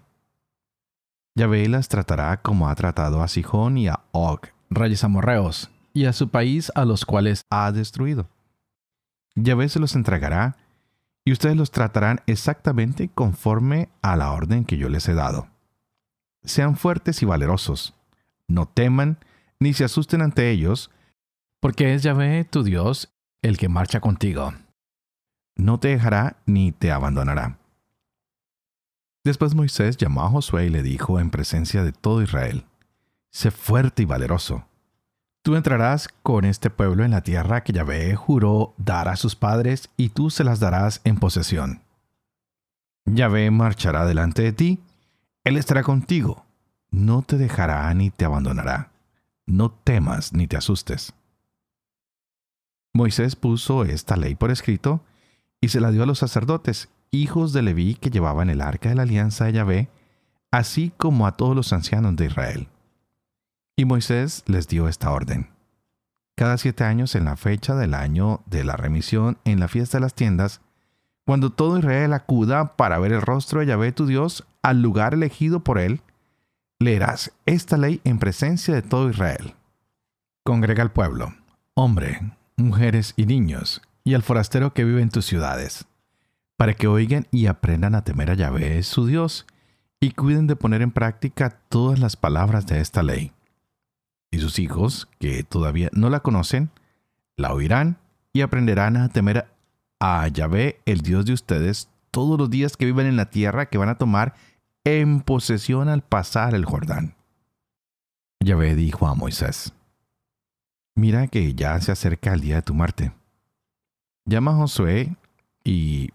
Yahvé 1.34 1.68
las 1.70 1.88
tratará 1.88 2.38
como 2.38 2.70
ha 2.70 2.76
tratado 2.76 3.24
a 3.24 3.28
Sijón 3.28 3.80
y 3.80 3.88
a 3.88 4.02
Og, 4.12 4.42
reyes 4.70 5.04
amorreos, 5.04 5.72
y 5.92 6.06
a 6.06 6.14
su 6.14 6.30
país 6.30 6.72
a 6.76 6.86
los 6.86 7.04
cuales 7.04 7.42
ha 7.50 7.72
destruido. 7.72 8.30
Yahvé 9.34 9.70
se 9.70 9.80
los 9.80 9.96
entregará 9.96 10.56
y 11.26 11.32
ustedes 11.32 11.56
los 11.56 11.72
tratarán 11.72 12.22
exactamente 12.28 13.10
conforme 13.10 13.90
a 14.04 14.16
la 14.16 14.32
orden 14.34 14.66
que 14.66 14.78
yo 14.78 14.88
les 14.88 15.10
he 15.10 15.16
dado. 15.16 15.48
Sean 16.44 16.76
fuertes 16.76 17.24
y 17.24 17.26
valerosos, 17.26 17.96
no 18.52 18.68
teman 18.68 19.18
ni 19.60 19.74
se 19.74 19.84
asusten 19.84 20.22
ante 20.22 20.50
ellos, 20.50 20.92
porque 21.60 21.94
es 21.94 22.04
Yahvé 22.04 22.46
tu 22.46 22.64
Dios 22.64 23.14
el 23.42 23.58
que 23.58 23.70
marcha 23.70 24.00
contigo. 24.00 24.54
No 25.56 25.80
te 25.80 25.90
dejará 25.90 26.38
ni 26.46 26.72
te 26.72 26.92
abandonará. 26.92 27.58
Después 29.24 29.54
Moisés 29.54 29.98
llamó 29.98 30.24
a 30.24 30.30
Josué 30.30 30.66
y 30.66 30.70
le 30.70 30.82
dijo 30.82 31.20
en 31.20 31.30
presencia 31.30 31.84
de 31.84 31.92
todo 31.92 32.24
Israel, 32.24 32.66
Sé 33.30 33.52
fuerte 33.52 34.04
y 34.04 34.06
valeroso 34.06 34.66
Tú 35.44 35.56
entrarás 35.56 36.08
con 36.22 36.46
este 36.46 36.70
pueblo 36.70 37.04
en 37.04 37.12
la 37.12 37.22
tierra 37.22 37.64
que 37.64 37.74
Yahvé 37.74 38.16
juró 38.16 38.76
dar 38.78 39.08
a 39.08 39.16
sus 39.16 39.36
padres, 39.36 39.90
y 39.98 40.10
tú 40.10 40.30
se 40.30 40.44
las 40.44 40.60
darás 40.60 41.02
en 41.04 41.18
posesión. 41.18 41.82
Yahvé 43.06 43.50
marchará 43.50 44.06
delante 44.06 44.44
de 44.44 44.54
ti, 44.54 44.80
Él 45.44 45.58
estará 45.58 45.82
contigo, 45.82 46.46
no 46.92 47.22
te 47.22 47.38
dejará 47.38 47.94
ni 47.94 48.10
te 48.12 48.26
abandonará. 48.26 48.92
No 49.48 49.72
temas 49.72 50.34
ni 50.34 50.48
te 50.48 50.58
asustes. 50.58 51.14
Moisés 52.94 53.36
puso 53.36 53.86
esta 53.86 54.18
ley 54.18 54.36
por 54.36 54.52
escrito 54.52 55.02
y 55.62 55.70
se 55.70 55.80
la 55.80 55.92
dio 55.92 56.04
a 56.04 56.06
los 56.06 56.20
sacerdotes, 56.20 56.90
hijos 57.10 57.54
de 57.54 57.62
Leví 57.62 57.96
que 57.96 58.10
llevaban 58.10 58.50
el 58.50 58.62
arca 58.62 58.90
de 58.90 58.96
la 58.96 59.04
alianza 59.04 59.46
de 59.46 59.54
Yahvé, 59.54 59.90
así 60.52 60.92
como 60.98 61.26
a 61.26 61.38
todos 61.38 61.56
los 61.56 61.72
ancianos 61.72 62.16
de 62.18 62.26
Israel. 62.26 62.68
Y 63.78 63.86
Moisés 63.86 64.44
les 64.48 64.68
dio 64.68 64.88
esta 64.88 65.12
orden. 65.12 65.50
Cada 66.36 66.58
siete 66.58 66.84
años 66.84 67.16
en 67.16 67.26
la 67.26 67.38
fecha 67.38 67.76
del 67.76 67.94
año 67.94 68.42
de 68.46 68.64
la 68.64 68.76
remisión 68.76 69.38
en 69.46 69.60
la 69.60 69.68
fiesta 69.68 69.98
de 69.98 70.02
las 70.02 70.14
tiendas, 70.14 70.62
cuando 71.26 71.52
todo 71.52 71.78
Israel 71.78 72.14
acuda 72.14 72.76
para 72.76 73.00
ver 73.00 73.14
el 73.14 73.22
rostro 73.22 73.60
de 73.60 73.68
Yahvé 73.68 73.92
tu 73.92 74.06
Dios 74.06 74.46
al 74.62 74.82
lugar 74.82 75.14
elegido 75.14 75.62
por 75.62 75.80
él, 75.80 76.02
leerás 76.82 77.32
esta 77.46 77.78
ley 77.78 78.02
en 78.04 78.18
presencia 78.18 78.74
de 78.74 78.82
todo 78.82 79.10
Israel. 79.10 79.54
Congrega 80.44 80.82
al 80.82 80.92
pueblo, 80.92 81.34
hombre, 81.76 82.34
mujeres 82.58 83.14
y 83.16 83.26
niños, 83.26 83.82
y 84.04 84.16
al 84.16 84.24
forastero 84.24 84.74
que 84.74 84.84
vive 84.84 85.02
en 85.02 85.10
tus 85.10 85.26
ciudades, 85.26 85.86
para 86.58 86.74
que 86.74 86.88
oigan 86.88 87.28
y 87.32 87.46
aprendan 87.46 87.96
a 87.96 88.04
temer 88.04 88.32
a 88.32 88.34
Yahvé 88.34 88.82
su 88.84 89.06
Dios, 89.06 89.46
y 90.00 90.12
cuiden 90.12 90.48
de 90.48 90.56
poner 90.56 90.82
en 90.82 90.92
práctica 90.92 91.62
todas 91.70 92.00
las 92.00 92.16
palabras 92.16 92.66
de 92.66 92.82
esta 92.82 93.04
ley 93.04 93.32
y 94.32 94.40
sus 94.40 94.58
hijos, 94.60 95.08
que 95.20 95.44
todavía 95.44 95.90
no 95.92 96.10
la 96.10 96.22
conocen, 96.22 96.72
la 97.38 97.54
oirán 97.54 97.98
y 98.34 98.42
aprenderán 98.42 98.98
a 98.98 99.10
temer 99.10 99.48
a 100.00 100.28
Yahvé, 100.30 100.80
el 100.86 101.02
Dios 101.02 101.26
de 101.26 101.34
ustedes, 101.34 101.90
todos 102.10 102.40
los 102.40 102.50
días 102.50 102.78
que 102.78 102.86
viven 102.86 103.06
en 103.06 103.18
la 103.18 103.30
tierra 103.30 103.68
que 103.68 103.78
van 103.78 103.90
a 103.90 103.98
tomar 103.98 104.34
en 104.84 105.22
posesión 105.22 105.90
al 105.90 106.02
pasar 106.02 106.56
el 106.56 106.66
Jordán. 106.66 107.16
Yahvé 108.44 108.76
dijo 108.76 109.08
a 109.08 109.14
Moisés, 109.14 109.74
Mira 110.96 111.28
que 111.28 111.54
ya 111.54 111.80
se 111.80 111.92
acerca 111.92 112.34
el 112.34 112.42
día 112.42 112.56
de 112.56 112.62
tu 112.64 112.74
muerte. 112.74 113.14
Llama 114.26 114.52
a 114.52 114.56
Josué 114.56 115.16
y 115.64 116.10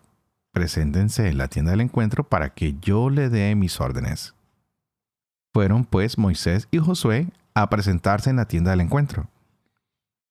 preséntense 0.52 1.28
en 1.28 1.38
la 1.38 1.49
tienda 1.49 1.70
del 1.70 1.80
encuentro 1.80 2.25
para 2.25 2.50
que 2.50 2.76
yo 2.80 3.11
le 3.11 3.28
dé 3.28 3.54
mis 3.54 3.80
órdenes. 3.80 4.35
Fueron 5.54 5.85
pues 5.85 6.18
Moisés 6.18 6.68
y 6.70 6.78
Josué 6.78 7.28
a 7.54 7.70
presentarse 7.70 8.30
en 8.30 8.37
la 8.37 8.46
tienda 8.46 8.73
del 8.73 8.82
encuentro. 8.82 9.28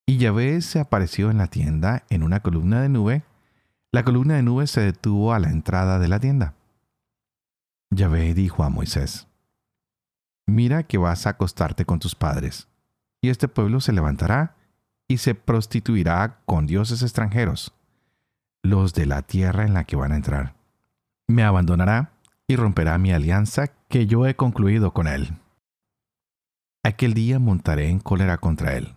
Y 0.06 0.18
Yahvé 0.18 0.62
se 0.62 0.80
apareció 0.80 1.32
en 1.32 1.38
la 1.38 1.48
tienda 1.48 2.04
en 2.10 2.22
una 2.22 2.42
columna 2.42 2.82
de 2.82 2.90
nube. 2.90 3.24
La 3.92 4.04
columna 4.04 4.36
de 4.36 4.44
nube 4.44 4.68
se 4.68 4.82
detuvo 4.82 5.34
a 5.34 5.40
la 5.40 5.50
entrada 5.50 5.98
de 5.98 6.08
la 6.08 6.20
tienda. 6.20 6.54
Yahvé 7.92 8.34
dijo 8.34 8.64
a 8.64 8.70
Moisés, 8.70 9.28
Mira 10.48 10.84
que 10.84 10.98
vas 10.98 11.26
a 11.26 11.32
acostarte 11.32 11.86
con 11.86 12.00
tus 12.00 12.16
padres, 12.16 12.68
y 13.22 13.30
este 13.30 13.48
pueblo 13.48 13.80
se 13.80 13.94
levantará 13.94 14.56
y 15.08 15.18
se 15.18 15.36
prostituirá 15.36 16.42
con 16.46 16.68
dioses 16.68 17.02
extranjeros, 17.02 17.74
los 18.64 18.94
de 18.94 19.06
la 19.06 19.22
tierra 19.22 19.66
en 19.66 19.74
la 19.74 19.84
que 19.84 19.96
van 19.96 20.12
a 20.12 20.16
entrar. 20.16 20.56
Me 21.28 21.44
abandonará 21.44 22.12
y 22.48 22.56
romperá 22.56 22.98
mi 22.98 23.12
alianza 23.12 23.68
que 23.90 24.06
yo 24.06 24.28
he 24.28 24.36
concluido 24.36 24.94
con 24.94 25.08
él. 25.08 25.38
Aquel 26.84 27.16
día 27.16 27.40
montaré 27.40 27.90
en 27.90 28.00
cólera 28.00 28.38
contra 28.38 28.76
él. 28.76 28.96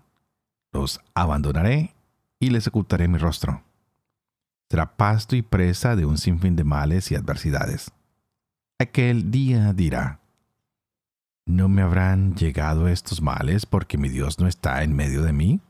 Los 0.73 1.01
abandonaré 1.15 1.95
y 2.39 2.51
les 2.51 2.67
ocultaré 2.67 3.09
mi 3.09 3.17
rostro. 3.17 3.63
Será 4.71 4.97
pasto 4.97 5.35
y 5.37 5.41
presa 5.43 5.97
de 5.97 6.05
un 6.05 6.19
sinfín 6.19 6.55
de 6.57 6.65
males 6.65 7.11
y 7.11 7.15
adversidades. 7.15 7.91
Aquel 8.81 9.33
día 9.33 9.73
dirá, 9.73 10.21
¿no 11.47 11.69
me 11.69 11.83
habrán 11.83 12.37
llegado 12.37 12.87
estos 12.87 13.21
males 13.21 13.67
porque 13.67 13.99
mi 13.99 14.09
Dios 14.09 14.39
no 14.39 14.47
está 14.47 14.85
en 14.85 14.95
medio 14.95 15.23
de 15.23 15.33
mí? 15.33 15.61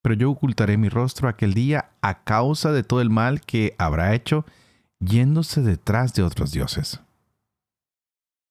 Pero 0.00 0.14
yo 0.14 0.30
ocultaré 0.30 0.78
mi 0.78 0.88
rostro 0.88 1.28
aquel 1.28 1.52
día 1.52 1.90
a 2.00 2.24
causa 2.24 2.72
de 2.72 2.82
todo 2.82 3.02
el 3.02 3.10
mal 3.10 3.42
que 3.42 3.74
habrá 3.76 4.14
hecho 4.14 4.46
yéndose 4.98 5.60
detrás 5.60 6.14
de 6.14 6.22
otros 6.22 6.52
dioses. 6.52 7.02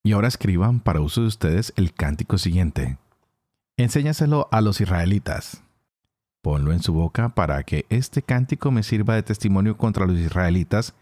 Y 0.04 0.12
ahora 0.12 0.28
escriban 0.28 0.80
para 0.80 1.02
uso 1.02 1.22
de 1.22 1.28
ustedes 1.28 1.74
el 1.76 1.92
cántico 1.92 2.38
siguiente. 2.38 3.00
Enséñaselo 3.78 4.48
a 4.52 4.62
los 4.62 4.80
israelitas. 4.80 5.64
Ponlo 6.44 6.72
en 6.72 6.84
su 6.84 6.94
boca 6.94 7.30
para 7.30 7.64
que 7.64 7.88
este 7.90 8.22
cántico 8.22 8.70
me 8.70 8.84
sirva 8.84 9.16
de 9.16 9.24
testimonio 9.24 9.76
contra 9.76 10.06
los 10.06 10.20
israelitas 10.20 10.94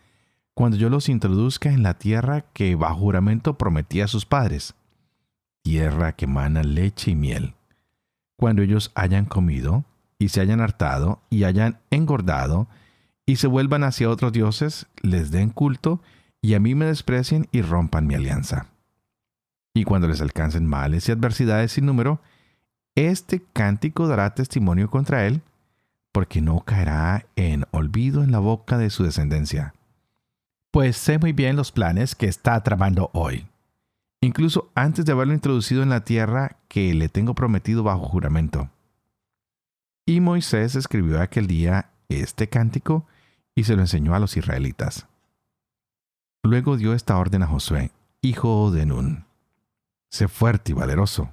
cuando 0.53 0.77
yo 0.77 0.89
los 0.89 1.09
introduzca 1.09 1.69
en 1.69 1.83
la 1.83 1.95
tierra 1.95 2.41
que 2.53 2.75
bajo 2.75 2.99
juramento 2.99 3.57
prometí 3.57 4.01
a 4.01 4.07
sus 4.07 4.25
padres, 4.25 4.75
tierra 5.63 6.13
que 6.13 6.25
emana 6.25 6.63
leche 6.63 7.11
y 7.11 7.15
miel. 7.15 7.53
Cuando 8.37 8.61
ellos 8.61 8.91
hayan 8.95 9.25
comido 9.25 9.85
y 10.19 10.29
se 10.29 10.41
hayan 10.41 10.61
hartado 10.61 11.21
y 11.29 11.43
hayan 11.45 11.79
engordado 11.91 12.67
y 13.25 13.37
se 13.37 13.47
vuelvan 13.47 13.83
hacia 13.83 14.09
otros 14.09 14.33
dioses, 14.33 14.87
les 15.01 15.31
den 15.31 15.49
culto 15.49 16.01
y 16.41 16.55
a 16.55 16.59
mí 16.59 16.75
me 16.75 16.85
desprecien 16.85 17.47
y 17.51 17.61
rompan 17.61 18.05
mi 18.05 18.15
alianza 18.15 18.73
y 19.73 19.83
cuando 19.83 20.07
les 20.07 20.21
alcancen 20.21 20.65
males 20.65 21.09
y 21.09 21.11
adversidades 21.11 21.71
sin 21.71 21.85
número, 21.85 22.21
este 22.95 23.41
cántico 23.53 24.07
dará 24.07 24.35
testimonio 24.35 24.89
contra 24.89 25.25
él, 25.25 25.41
porque 26.11 26.41
no 26.41 26.59
caerá 26.59 27.25
en 27.35 27.65
olvido 27.71 28.23
en 28.23 28.31
la 28.31 28.39
boca 28.39 28.77
de 28.77 28.91
su 28.91 29.03
descendencia. 29.03 29.73
Pues 30.73 30.97
sé 30.97 31.19
muy 31.19 31.33
bien 31.33 31.55
los 31.55 31.71
planes 31.71 32.15
que 32.15 32.25
está 32.25 32.59
tramando 32.63 33.11
hoy, 33.13 33.45
incluso 34.21 34.71
antes 34.73 35.05
de 35.05 35.11
haberlo 35.11 35.35
introducido 35.35 35.83
en 35.83 35.89
la 35.89 36.03
tierra 36.03 36.57
que 36.67 36.95
le 36.95 37.09
tengo 37.09 37.35
prometido 37.35 37.83
bajo 37.83 38.07
juramento. 38.07 38.71
Y 40.07 40.19
Moisés 40.19 40.73
escribió 40.73 41.21
aquel 41.21 41.45
día 41.45 41.91
este 42.09 42.49
cántico 42.49 43.05
y 43.53 43.65
se 43.65 43.75
lo 43.75 43.83
enseñó 43.83 44.15
a 44.15 44.19
los 44.19 44.35
israelitas. 44.35 45.05
Luego 46.41 46.75
dio 46.75 46.95
esta 46.95 47.19
orden 47.19 47.43
a 47.43 47.47
Josué, 47.47 47.91
hijo 48.23 48.71
de 48.71 48.87
Nun 48.87 49.25
sé 50.09 50.27
fuerte 50.27 50.71
y 50.71 50.75
valeroso, 50.75 51.29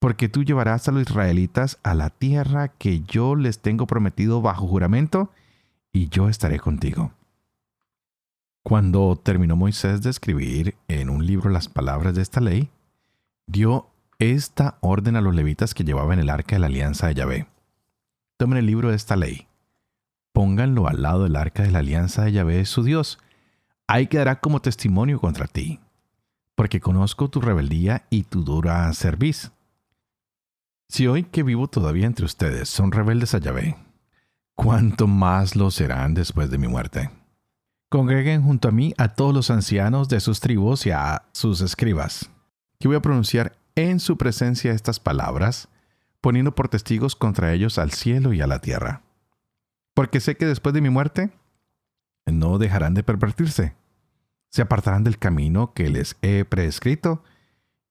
porque 0.00 0.28
tú 0.28 0.44
llevarás 0.44 0.86
a 0.86 0.92
los 0.92 1.02
israelitas 1.02 1.78
a 1.82 1.94
la 1.94 2.10
tierra 2.10 2.68
que 2.68 3.00
yo 3.00 3.36
les 3.36 3.60
tengo 3.60 3.86
prometido 3.86 4.42
bajo 4.42 4.66
juramento, 4.66 5.30
y 5.92 6.08
yo 6.08 6.28
estaré 6.28 6.58
contigo. 6.58 7.12
Cuando 8.64 9.20
terminó 9.22 9.56
Moisés 9.56 10.00
de 10.00 10.08
escribir 10.08 10.74
en 10.88 11.10
un 11.10 11.26
libro 11.26 11.50
las 11.50 11.68
palabras 11.68 12.14
de 12.14 12.22
esta 12.22 12.40
ley, 12.40 12.70
dio 13.46 13.90
esta 14.18 14.78
orden 14.80 15.16
a 15.16 15.20
los 15.20 15.34
levitas 15.34 15.74
que 15.74 15.84
llevaban 15.84 16.18
el 16.18 16.30
arca 16.30 16.56
de 16.56 16.60
la 16.60 16.68
alianza 16.68 17.08
de 17.08 17.14
Yahvé. 17.14 17.46
Tomen 18.38 18.56
el 18.56 18.64
libro 18.64 18.88
de 18.88 18.96
esta 18.96 19.16
ley, 19.16 19.48
pónganlo 20.32 20.88
al 20.88 21.02
lado 21.02 21.24
del 21.24 21.36
arca 21.36 21.62
de 21.62 21.72
la 21.72 21.80
alianza 21.80 22.24
de 22.24 22.32
Yahvé, 22.32 22.64
su 22.64 22.82
Dios. 22.82 23.18
Ahí 23.86 24.06
quedará 24.06 24.40
como 24.40 24.62
testimonio 24.62 25.20
contra 25.20 25.46
ti, 25.46 25.80
porque 26.54 26.80
conozco 26.80 27.28
tu 27.28 27.42
rebeldía 27.42 28.06
y 28.08 28.22
tu 28.22 28.44
dura 28.44 28.90
cerviz. 28.94 29.52
Si 30.88 31.06
hoy 31.06 31.24
que 31.24 31.42
vivo 31.42 31.68
todavía 31.68 32.06
entre 32.06 32.24
ustedes 32.24 32.70
son 32.70 32.92
rebeldes 32.92 33.34
a 33.34 33.38
Yahvé, 33.40 33.76
¿cuánto 34.54 35.06
más 35.06 35.54
lo 35.54 35.70
serán 35.70 36.14
después 36.14 36.50
de 36.50 36.56
mi 36.56 36.66
muerte? 36.66 37.10
Congreguen 37.94 38.42
junto 38.42 38.66
a 38.66 38.72
mí 38.72 38.92
a 38.98 39.14
todos 39.14 39.32
los 39.32 39.52
ancianos 39.52 40.08
de 40.08 40.18
sus 40.18 40.40
tribus 40.40 40.84
y 40.84 40.90
a 40.90 41.26
sus 41.30 41.60
escribas, 41.60 42.28
que 42.80 42.88
voy 42.88 42.96
a 42.96 43.00
pronunciar 43.00 43.56
en 43.76 44.00
su 44.00 44.18
presencia 44.18 44.72
estas 44.72 44.98
palabras, 44.98 45.68
poniendo 46.20 46.56
por 46.56 46.66
testigos 46.66 47.14
contra 47.14 47.52
ellos 47.52 47.78
al 47.78 47.92
cielo 47.92 48.32
y 48.32 48.40
a 48.40 48.48
la 48.48 48.58
tierra. 48.58 49.02
Porque 49.94 50.18
sé 50.18 50.36
que 50.36 50.44
después 50.44 50.74
de 50.74 50.80
mi 50.80 50.90
muerte 50.90 51.30
no 52.26 52.58
dejarán 52.58 52.94
de 52.94 53.04
pervertirse, 53.04 53.76
se 54.50 54.62
apartarán 54.62 55.04
del 55.04 55.20
camino 55.20 55.72
que 55.72 55.88
les 55.88 56.16
he 56.20 56.44
prescrito, 56.44 57.22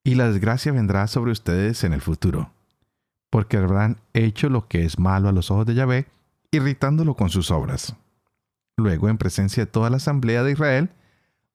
y 0.04 0.16
la 0.16 0.30
desgracia 0.30 0.74
vendrá 0.74 1.08
sobre 1.08 1.32
ustedes 1.32 1.86
en 1.86 1.94
el 1.94 2.02
futuro, 2.02 2.52
porque 3.30 3.56
habrán 3.56 4.02
hecho 4.12 4.50
lo 4.50 4.68
que 4.68 4.84
es 4.84 5.00
malo 5.00 5.30
a 5.30 5.32
los 5.32 5.50
ojos 5.50 5.66
de 5.66 5.76
Yahvé, 5.76 6.08
irritándolo 6.52 7.16
con 7.16 7.30
sus 7.30 7.52
obras. 7.52 7.96
Luego, 8.78 9.10
en 9.10 9.18
presencia 9.18 9.66
de 9.66 9.72
toda 9.72 9.90
la 9.90 9.98
asamblea 9.98 10.44
de 10.44 10.52
Israel, 10.52 10.90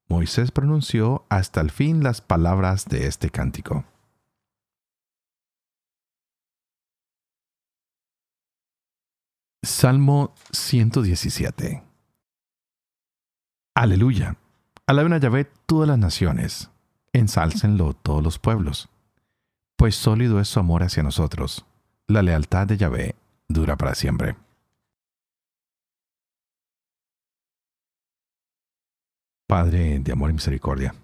Moisés 0.08 0.50
pronunció 0.52 1.26
hasta 1.28 1.60
el 1.60 1.70
fin 1.70 2.02
las 2.02 2.20
palabras 2.20 2.86
de 2.86 3.06
este 3.06 3.30
cántico. 3.30 3.84
Salmo 9.62 10.34
117 10.52 11.82
Aleluya. 13.74 14.36
Alaben 14.86 15.12
a 15.12 15.18
Yahvé 15.18 15.44
todas 15.66 15.88
las 15.88 15.98
naciones. 15.98 16.70
Ensálcenlo 17.12 17.94
todos 17.94 18.24
los 18.24 18.38
pueblos. 18.38 18.88
Pues 19.76 19.94
sólido 19.94 20.40
es 20.40 20.48
su 20.48 20.58
amor 20.58 20.82
hacia 20.82 21.04
nosotros. 21.04 21.64
La 22.08 22.22
lealtad 22.22 22.66
de 22.66 22.76
Yahvé 22.76 23.14
dura 23.46 23.76
para 23.76 23.94
siempre. 23.94 24.36
Padre 29.48 29.98
de 29.98 30.12
amor 30.12 30.28
y 30.28 30.34
misericordia, 30.34 30.94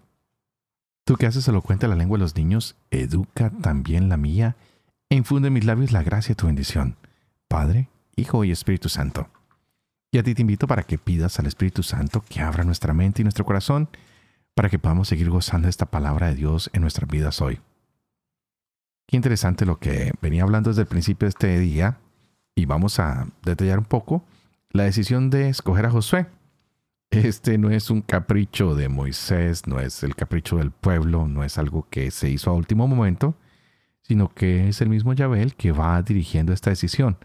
tú 1.07 1.17
que 1.17 1.25
haces 1.25 1.49
elocuente 1.49 1.89
la 1.89 1.97
lengua 1.97 2.19
de 2.19 2.25
los 2.25 2.37
niños, 2.37 2.77
educa 2.91 3.49
también 3.63 4.11
la 4.11 4.19
mía 4.19 4.55
e 5.09 5.17
infunde 5.17 5.49
en 5.49 5.55
mis 5.55 5.65
labios 5.65 5.93
la 5.93 6.03
gracia 6.03 6.35
de 6.35 6.37
tu 6.37 6.47
bendición. 6.47 6.97
Padre, 7.49 7.89
Hijo 8.17 8.45
y 8.45 8.51
Espíritu 8.51 8.91
Santo. 8.91 9.29
Y 10.13 10.19
a 10.19 10.23
ti 10.23 10.35
te 10.35 10.43
invito 10.43 10.67
para 10.67 10.83
que 10.83 10.99
pidas 10.99 11.39
al 11.39 11.47
Espíritu 11.47 11.83
Santo 11.83 12.23
que 12.29 12.43
abra 12.43 12.65
nuestra 12.65 12.93
mente 12.93 13.23
y 13.23 13.25
nuestro 13.25 13.47
corazón 13.47 13.89
para 14.55 14.69
que 14.69 14.79
podamos 14.79 15.09
seguir 15.09 15.31
gozando 15.31 15.65
de 15.65 15.71
esta 15.71 15.87
palabra 15.87 16.29
de 16.29 16.35
Dios 16.35 16.69
en 16.75 16.83
nuestras 16.83 17.09
vidas 17.09 17.41
hoy. 17.41 17.61
Qué 19.07 19.17
interesante 19.17 19.65
lo 19.65 19.79
que 19.79 20.13
venía 20.21 20.43
hablando 20.43 20.69
desde 20.69 20.83
el 20.83 20.89
principio 20.89 21.25
de 21.25 21.31
este 21.31 21.59
día 21.59 21.97
y 22.55 22.67
vamos 22.67 22.99
a 22.99 23.27
detallar 23.43 23.79
un 23.79 23.87
poco 23.87 24.23
la 24.69 24.83
decisión 24.83 25.31
de 25.31 25.49
escoger 25.49 25.87
a 25.87 25.91
Josué. 25.91 26.27
Este 27.15 27.59
no 27.59 27.71
es 27.71 27.91
un 27.91 28.03
capricho 28.03 28.75
de 28.75 28.89
Moisés, 28.89 29.67
no 29.67 29.79
es 29.79 30.03
el 30.03 30.17
capricho 30.17 30.57
del 30.57 30.71
pueblo, 30.71 31.29
no 31.29 31.45
es 31.45 31.59
algo 31.59 31.87
que 31.89 32.11
se 32.11 32.31
hizo 32.31 32.51
a 32.51 32.55
último 32.55 32.89
momento, 32.89 33.37
sino 34.03 34.35
que 34.35 34.69
es 34.69 34.81
el 34.81 34.89
mismo 34.89 35.13
Yabel 35.13 35.55
que 35.55 35.73
va 35.73 36.03
dirigiendo 36.03 36.53
esta 36.53 36.71
decisión. 36.71 37.17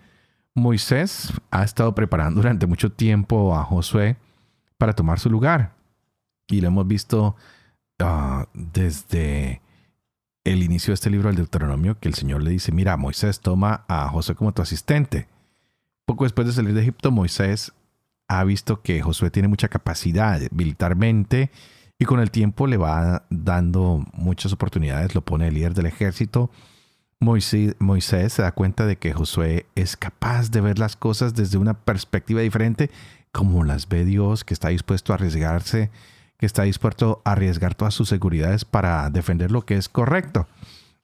Moisés 0.54 1.34
ha 1.52 1.64
estado 1.64 1.96
preparando 1.96 2.42
durante 2.42 2.68
mucho 2.68 2.92
tiempo 2.92 3.56
a 3.56 3.64
Josué 3.64 4.18
para 4.78 4.94
tomar 4.94 5.20
su 5.20 5.30
lugar. 5.30 5.76
Y 6.48 6.62
lo 6.62 6.68
hemos 6.68 6.88
visto 6.88 7.36
ah, 8.00 8.48
desde 8.54 9.62
el 10.44 10.64
inicio 10.64 10.92
de 10.92 10.96
este 10.96 11.10
libro 11.10 11.30
del 11.30 11.38
Deuteronomio, 11.38 12.00
que 12.00 12.08
el 12.08 12.16
Señor 12.16 12.44
le 12.44 12.52
dice, 12.52 12.72
mira, 12.72 12.98
Moisés 12.98 13.40
toma 13.40 13.86
a 13.88 14.08
Josué 14.10 14.36
como 14.36 14.54
tu 14.54 14.62
asistente. 14.62 15.28
Poco 16.06 16.24
después 16.24 16.48
de 16.48 16.54
salir 16.54 16.74
de 16.74 16.82
Egipto, 16.82 17.12
Moisés 17.12 17.74
ha 18.30 18.44
visto 18.44 18.82
que 18.82 19.02
Josué 19.02 19.32
tiene 19.32 19.48
mucha 19.48 19.68
capacidad 19.68 20.40
militarmente 20.52 21.52
y 21.98 22.06
con 22.06 22.22
el 22.22 22.32
tiempo 22.32 22.68
le 22.68 22.78
va 22.78 23.26
dando 23.30 24.06
muchas 24.14 24.54
oportunidades, 24.54 25.16
lo 25.16 25.22
pone 25.22 25.50
el 25.50 25.56
líder 25.56 25.74
del 25.74 25.88
ejército. 25.88 26.50
Moisés, 27.20 27.76
Moisés 27.80 28.32
se 28.32 28.44
da 28.44 28.54
cuenta 28.54 28.86
de 28.86 28.98
que 28.98 29.12
Josué 29.12 29.66
es 29.76 29.98
capaz 29.98 30.52
de 30.52 30.62
ver 30.62 30.80
las 30.80 30.96
cosas 30.96 31.34
desde 31.34 31.58
una 31.58 31.74
perspectiva 31.74 32.40
diferente, 32.40 32.90
como 33.34 33.66
las 33.66 33.90
ve 33.90 34.06
Dios, 34.06 34.46
que 34.46 34.54
está 34.54 34.70
dispuesto 34.70 35.12
a 35.12 35.16
arriesgarse, 35.16 35.90
que 36.38 36.46
está 36.46 36.64
dispuesto 36.64 37.22
a 37.26 37.34
arriesgar 37.34 37.76
todas 37.76 37.94
sus 37.94 38.08
seguridades 38.08 38.64
para 38.64 39.10
defender 39.10 39.52
lo 39.52 39.66
que 39.66 39.76
es 39.76 39.90
correcto. 39.90 40.48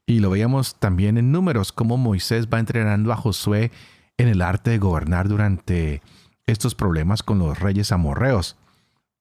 Y 0.05 0.19
lo 0.19 0.29
veíamos 0.29 0.75
también 0.75 1.17
en 1.17 1.31
números, 1.31 1.73
cómo 1.73 1.97
Moisés 1.97 2.47
va 2.47 2.59
entrenando 2.59 3.11
a 3.11 3.17
Josué 3.17 3.71
en 4.17 4.29
el 4.29 4.41
arte 4.41 4.69
de 4.69 4.77
gobernar 4.77 5.27
durante 5.27 6.01
estos 6.47 6.75
problemas 6.75 7.23
con 7.23 7.39
los 7.39 7.59
reyes 7.59 7.91
amorreos. 7.91 8.57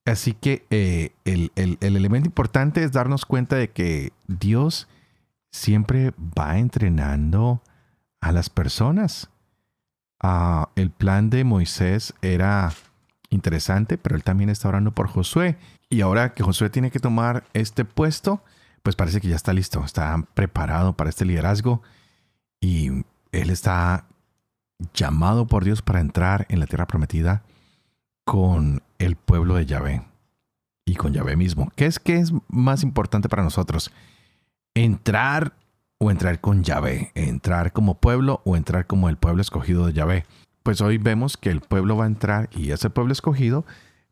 Así 0.05 0.35
que 0.35 0.67
eh, 0.71 1.13
el, 1.25 1.51
elemento 1.81 2.29
importante 2.29 2.85
es 2.85 2.93
darnos 2.93 3.25
cuenta 3.25 3.57
de 3.57 3.71
que 3.71 4.13
Dios 4.27 4.87
siempre 5.51 6.13
va 6.19 6.59
entrenando 6.59 7.63
a 8.21 8.33
las 8.33 8.51
personas. 8.51 9.31
Ah, 10.21 10.69
el 10.77 10.91
plan 10.91 11.31
de 11.31 11.45
Moisés 11.45 12.15
era 12.21 12.73
interesante, 13.31 13.97
pero 13.97 14.17
él 14.17 14.25
también 14.25 14.51
está 14.51 14.69
orando 14.69 14.93
por 14.93 15.09
Josué. 15.09 15.57
Y 15.89 16.03
ahora 16.03 16.35
que 16.35 16.43
Josué 16.43 16.69
tiene 16.71 16.91
que 16.91 17.01
tomar 17.01 17.45
este 17.55 17.85
puesto, 17.85 18.43
pues 18.83 18.97
parece 18.97 19.21
que 19.21 19.29
ya 19.29 19.37
está 19.37 19.55
listo, 19.55 19.83
está 19.85 20.23
preparado 20.35 20.95
para 20.95 21.09
este 21.09 21.25
liderazgo 21.25 21.83
y 22.61 23.05
él 23.33 23.51
está 23.51 24.07
llamado 24.93 25.47
por 25.47 25.65
Dios 25.65 25.83
para 25.83 26.01
entrar 26.01 26.47
en 26.49 26.61
la 26.61 26.67
tierra 26.67 26.87
prometida 26.87 27.43
con 28.25 28.83
el 28.99 29.17
pueblo 29.17 29.55
de 29.55 29.67
Yahvé 29.67 30.03
y 30.85 30.97
con 30.97 31.13
Yahvé 31.13 31.37
mismo. 31.37 31.71
¿Qué 31.77 31.87
es, 31.87 31.99
qué 31.99 32.17
es 32.17 32.33
más 32.49 32.83
importante 32.83 33.29
para 33.29 33.43
nosotros? 33.43 33.91
¿Entrar 34.75 35.55
o 35.99 36.11
entrar 36.11 36.41
con 36.41 36.63
Yahvé? 36.63 37.13
¿Entrar 37.15 37.73
como 37.73 37.95
pueblo 37.95 38.41
o 38.45 38.57
entrar 38.57 38.87
como 38.87 39.09
el 39.09 39.17
pueblo 39.17 39.43
escogido 39.43 39.87
de 39.87 39.93
Yahvé? 39.93 40.27
Pues 40.63 40.81
hoy 40.81 40.99
vemos 40.99 41.37
que 41.37 41.51
el 41.51 41.61
pueblo 41.61 41.97
va 41.97 42.05
a 42.05 42.09
entrar 42.09 42.49
y 42.53 42.71
es 42.71 42.85
el 42.85 42.91
pueblo 42.91 43.13
escogido, 43.13 43.65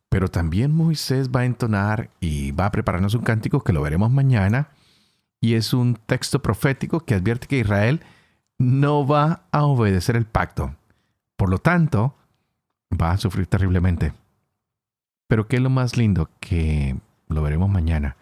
pero 0.08 0.28
también 0.28 0.72
Moisés 0.72 1.30
va 1.30 1.40
a 1.40 1.44
entonar 1.46 2.10
y 2.20 2.52
va 2.52 2.66
a 2.66 2.72
prepararnos 2.72 3.14
un 3.14 3.22
cántico 3.22 3.64
que 3.64 3.72
lo 3.72 3.82
veremos 3.82 4.10
mañana. 4.10 4.68
Y 5.40 5.54
es 5.54 5.72
un 5.72 5.96
texto 6.06 6.40
profético 6.40 7.00
que 7.00 7.14
advierte 7.14 7.48
que 7.48 7.58
Israel 7.58 8.02
no 8.62 9.06
va 9.06 9.42
a 9.50 9.64
obedecer 9.64 10.16
el 10.16 10.24
pacto. 10.24 10.74
Por 11.36 11.50
lo 11.50 11.58
tanto, 11.58 12.14
va 12.90 13.10
a 13.10 13.18
sufrir 13.18 13.46
terriblemente. 13.46 14.12
Pero 15.28 15.48
¿qué 15.48 15.56
es 15.56 15.62
lo 15.62 15.70
más 15.70 15.96
lindo? 15.96 16.30
Que 16.40 16.96
lo 17.28 17.42
veremos 17.42 17.68
mañana. 17.68 18.16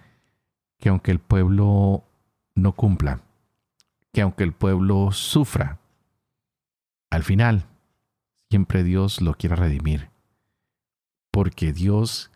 Que 0.79 0.88
aunque 0.88 1.11
el 1.11 1.18
pueblo 1.18 2.05
no 2.55 2.72
cumpla, 2.72 3.20
que 4.12 4.22
aunque 4.22 4.44
el 4.44 4.53
pueblo 4.53 5.12
sufra, 5.12 5.79
al 7.11 7.22
final 7.22 7.66
siempre 8.48 8.83
Dios 8.83 9.20
lo 9.20 9.35
quiere 9.35 9.57
redimir. 9.57 10.09
Porque 11.31 11.72
Dios 11.72 12.31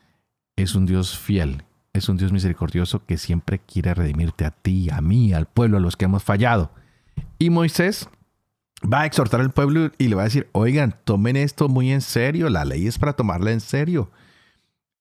es 0.56 0.74
un 0.74 0.86
Dios 0.86 1.18
fiel, 1.18 1.64
es 1.92 2.08
un 2.08 2.16
Dios 2.16 2.32
misericordioso 2.32 3.04
que 3.06 3.16
siempre 3.16 3.58
quiere 3.58 3.94
redimirte 3.94 4.44
a 4.44 4.50
ti, 4.50 4.90
a 4.90 5.00
mí, 5.00 5.32
al 5.32 5.46
pueblo, 5.46 5.78
a 5.78 5.80
los 5.80 5.96
que 5.96 6.04
hemos 6.04 6.22
fallado. 6.22 6.70
Y 7.38 7.50
Moisés 7.50 8.08
va 8.82 9.02
a 9.02 9.06
exhortar 9.06 9.40
al 9.40 9.52
pueblo 9.52 9.90
y 9.98 10.08
le 10.08 10.14
va 10.14 10.22
a 10.22 10.26
decir, 10.26 10.48
oigan, 10.52 10.96
tomen 11.04 11.36
esto 11.36 11.68
muy 11.68 11.90
en 11.92 12.00
serio, 12.00 12.48
la 12.50 12.64
ley 12.64 12.86
es 12.86 12.98
para 12.98 13.14
tomarla 13.14 13.52
en 13.52 13.60
serio. 13.60 14.10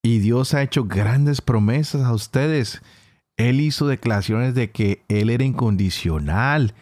Y 0.01 0.19
Dios 0.19 0.53
ha 0.53 0.61
hecho 0.61 0.85
grandes 0.85 1.41
promesas 1.41 2.01
a 2.01 2.13
ustedes. 2.13 2.81
Él 3.37 3.61
hizo 3.61 3.87
declaraciones 3.87 4.53
de 4.53 4.71
que 4.71 5.03
Él 5.07 5.29
era 5.29 5.43
incondicional. 5.43 6.73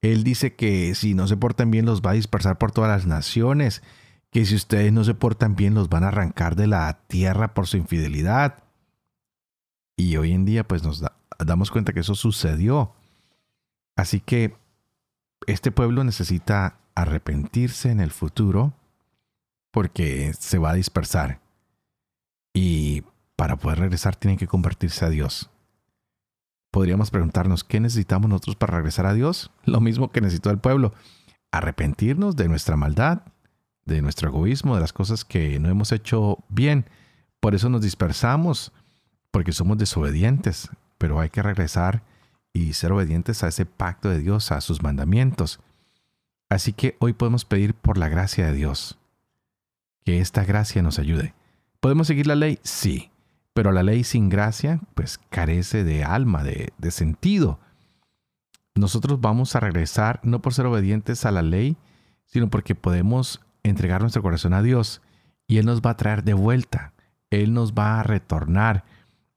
Él 0.00 0.22
dice 0.22 0.54
que 0.54 0.94
si 0.94 1.14
no 1.14 1.26
se 1.26 1.36
portan 1.36 1.70
bien 1.70 1.86
los 1.86 2.02
va 2.02 2.12
a 2.12 2.14
dispersar 2.14 2.56
por 2.58 2.70
todas 2.70 2.90
las 2.90 3.06
naciones, 3.06 3.82
que 4.30 4.44
si 4.44 4.54
ustedes 4.54 4.92
no 4.92 5.04
se 5.04 5.14
portan 5.14 5.56
bien 5.56 5.74
los 5.74 5.88
van 5.88 6.04
a 6.04 6.08
arrancar 6.08 6.54
de 6.54 6.66
la 6.66 7.00
tierra 7.08 7.54
por 7.54 7.66
su 7.66 7.76
infidelidad. 7.76 8.62
Y 9.96 10.16
hoy 10.16 10.32
en 10.32 10.44
día 10.44 10.66
pues 10.66 10.84
nos 10.84 11.02
damos 11.38 11.70
cuenta 11.70 11.92
que 11.92 12.00
eso 12.00 12.14
sucedió. 12.14 12.94
Así 13.96 14.20
que 14.20 14.54
este 15.48 15.70
pueblo 15.70 16.04
necesita 16.04 16.78
arrepentirse 16.94 17.90
en 17.90 18.00
el 18.00 18.10
futuro 18.10 18.74
porque 19.70 20.32
se 20.38 20.58
va 20.58 20.70
a 20.70 20.74
dispersar. 20.74 21.40
Y 22.52 23.04
para 23.34 23.56
poder 23.56 23.78
regresar 23.78 24.14
tienen 24.14 24.38
que 24.38 24.46
convertirse 24.46 25.04
a 25.04 25.08
Dios. 25.10 25.50
Podríamos 26.70 27.10
preguntarnos, 27.10 27.64
¿qué 27.64 27.80
necesitamos 27.80 28.28
nosotros 28.28 28.56
para 28.56 28.76
regresar 28.76 29.06
a 29.06 29.14
Dios? 29.14 29.50
Lo 29.64 29.80
mismo 29.80 30.10
que 30.10 30.20
necesitó 30.20 30.50
el 30.50 30.58
pueblo, 30.58 30.92
arrepentirnos 31.50 32.36
de 32.36 32.48
nuestra 32.48 32.76
maldad, 32.76 33.22
de 33.86 34.02
nuestro 34.02 34.28
egoísmo, 34.28 34.74
de 34.74 34.82
las 34.82 34.92
cosas 34.92 35.24
que 35.24 35.58
no 35.58 35.70
hemos 35.70 35.92
hecho 35.92 36.44
bien. 36.50 36.84
Por 37.40 37.54
eso 37.54 37.70
nos 37.70 37.80
dispersamos, 37.80 38.72
porque 39.30 39.52
somos 39.52 39.78
desobedientes, 39.78 40.68
pero 40.98 41.20
hay 41.20 41.30
que 41.30 41.42
regresar 41.42 42.02
y 42.52 42.72
ser 42.72 42.92
obedientes 42.92 43.42
a 43.42 43.48
ese 43.48 43.66
pacto 43.66 44.08
de 44.08 44.20
Dios, 44.20 44.52
a 44.52 44.60
sus 44.60 44.82
mandamientos. 44.82 45.60
Así 46.48 46.72
que 46.72 46.96
hoy 46.98 47.12
podemos 47.12 47.44
pedir 47.44 47.74
por 47.74 47.98
la 47.98 48.08
gracia 48.08 48.46
de 48.46 48.52
Dios, 48.54 48.98
que 50.04 50.20
esta 50.20 50.44
gracia 50.44 50.82
nos 50.82 50.98
ayude. 50.98 51.34
¿Podemos 51.80 52.06
seguir 52.06 52.26
la 52.26 52.34
ley? 52.34 52.58
Sí, 52.62 53.10
pero 53.52 53.72
la 53.72 53.82
ley 53.82 54.04
sin 54.04 54.28
gracia 54.28 54.80
pues 54.94 55.18
carece 55.30 55.84
de 55.84 56.04
alma, 56.04 56.42
de, 56.42 56.72
de 56.78 56.90
sentido. 56.90 57.60
Nosotros 58.74 59.20
vamos 59.20 59.54
a 59.56 59.60
regresar 59.60 60.20
no 60.22 60.40
por 60.40 60.54
ser 60.54 60.66
obedientes 60.66 61.26
a 61.26 61.32
la 61.32 61.42
ley, 61.42 61.76
sino 62.26 62.48
porque 62.48 62.74
podemos 62.74 63.40
entregar 63.62 64.00
nuestro 64.00 64.22
corazón 64.22 64.54
a 64.54 64.62
Dios 64.62 65.02
y 65.46 65.58
Él 65.58 65.66
nos 65.66 65.80
va 65.80 65.90
a 65.90 65.96
traer 65.96 66.24
de 66.24 66.34
vuelta, 66.34 66.92
Él 67.30 67.52
nos 67.52 67.72
va 67.72 68.00
a 68.00 68.02
retornar, 68.02 68.84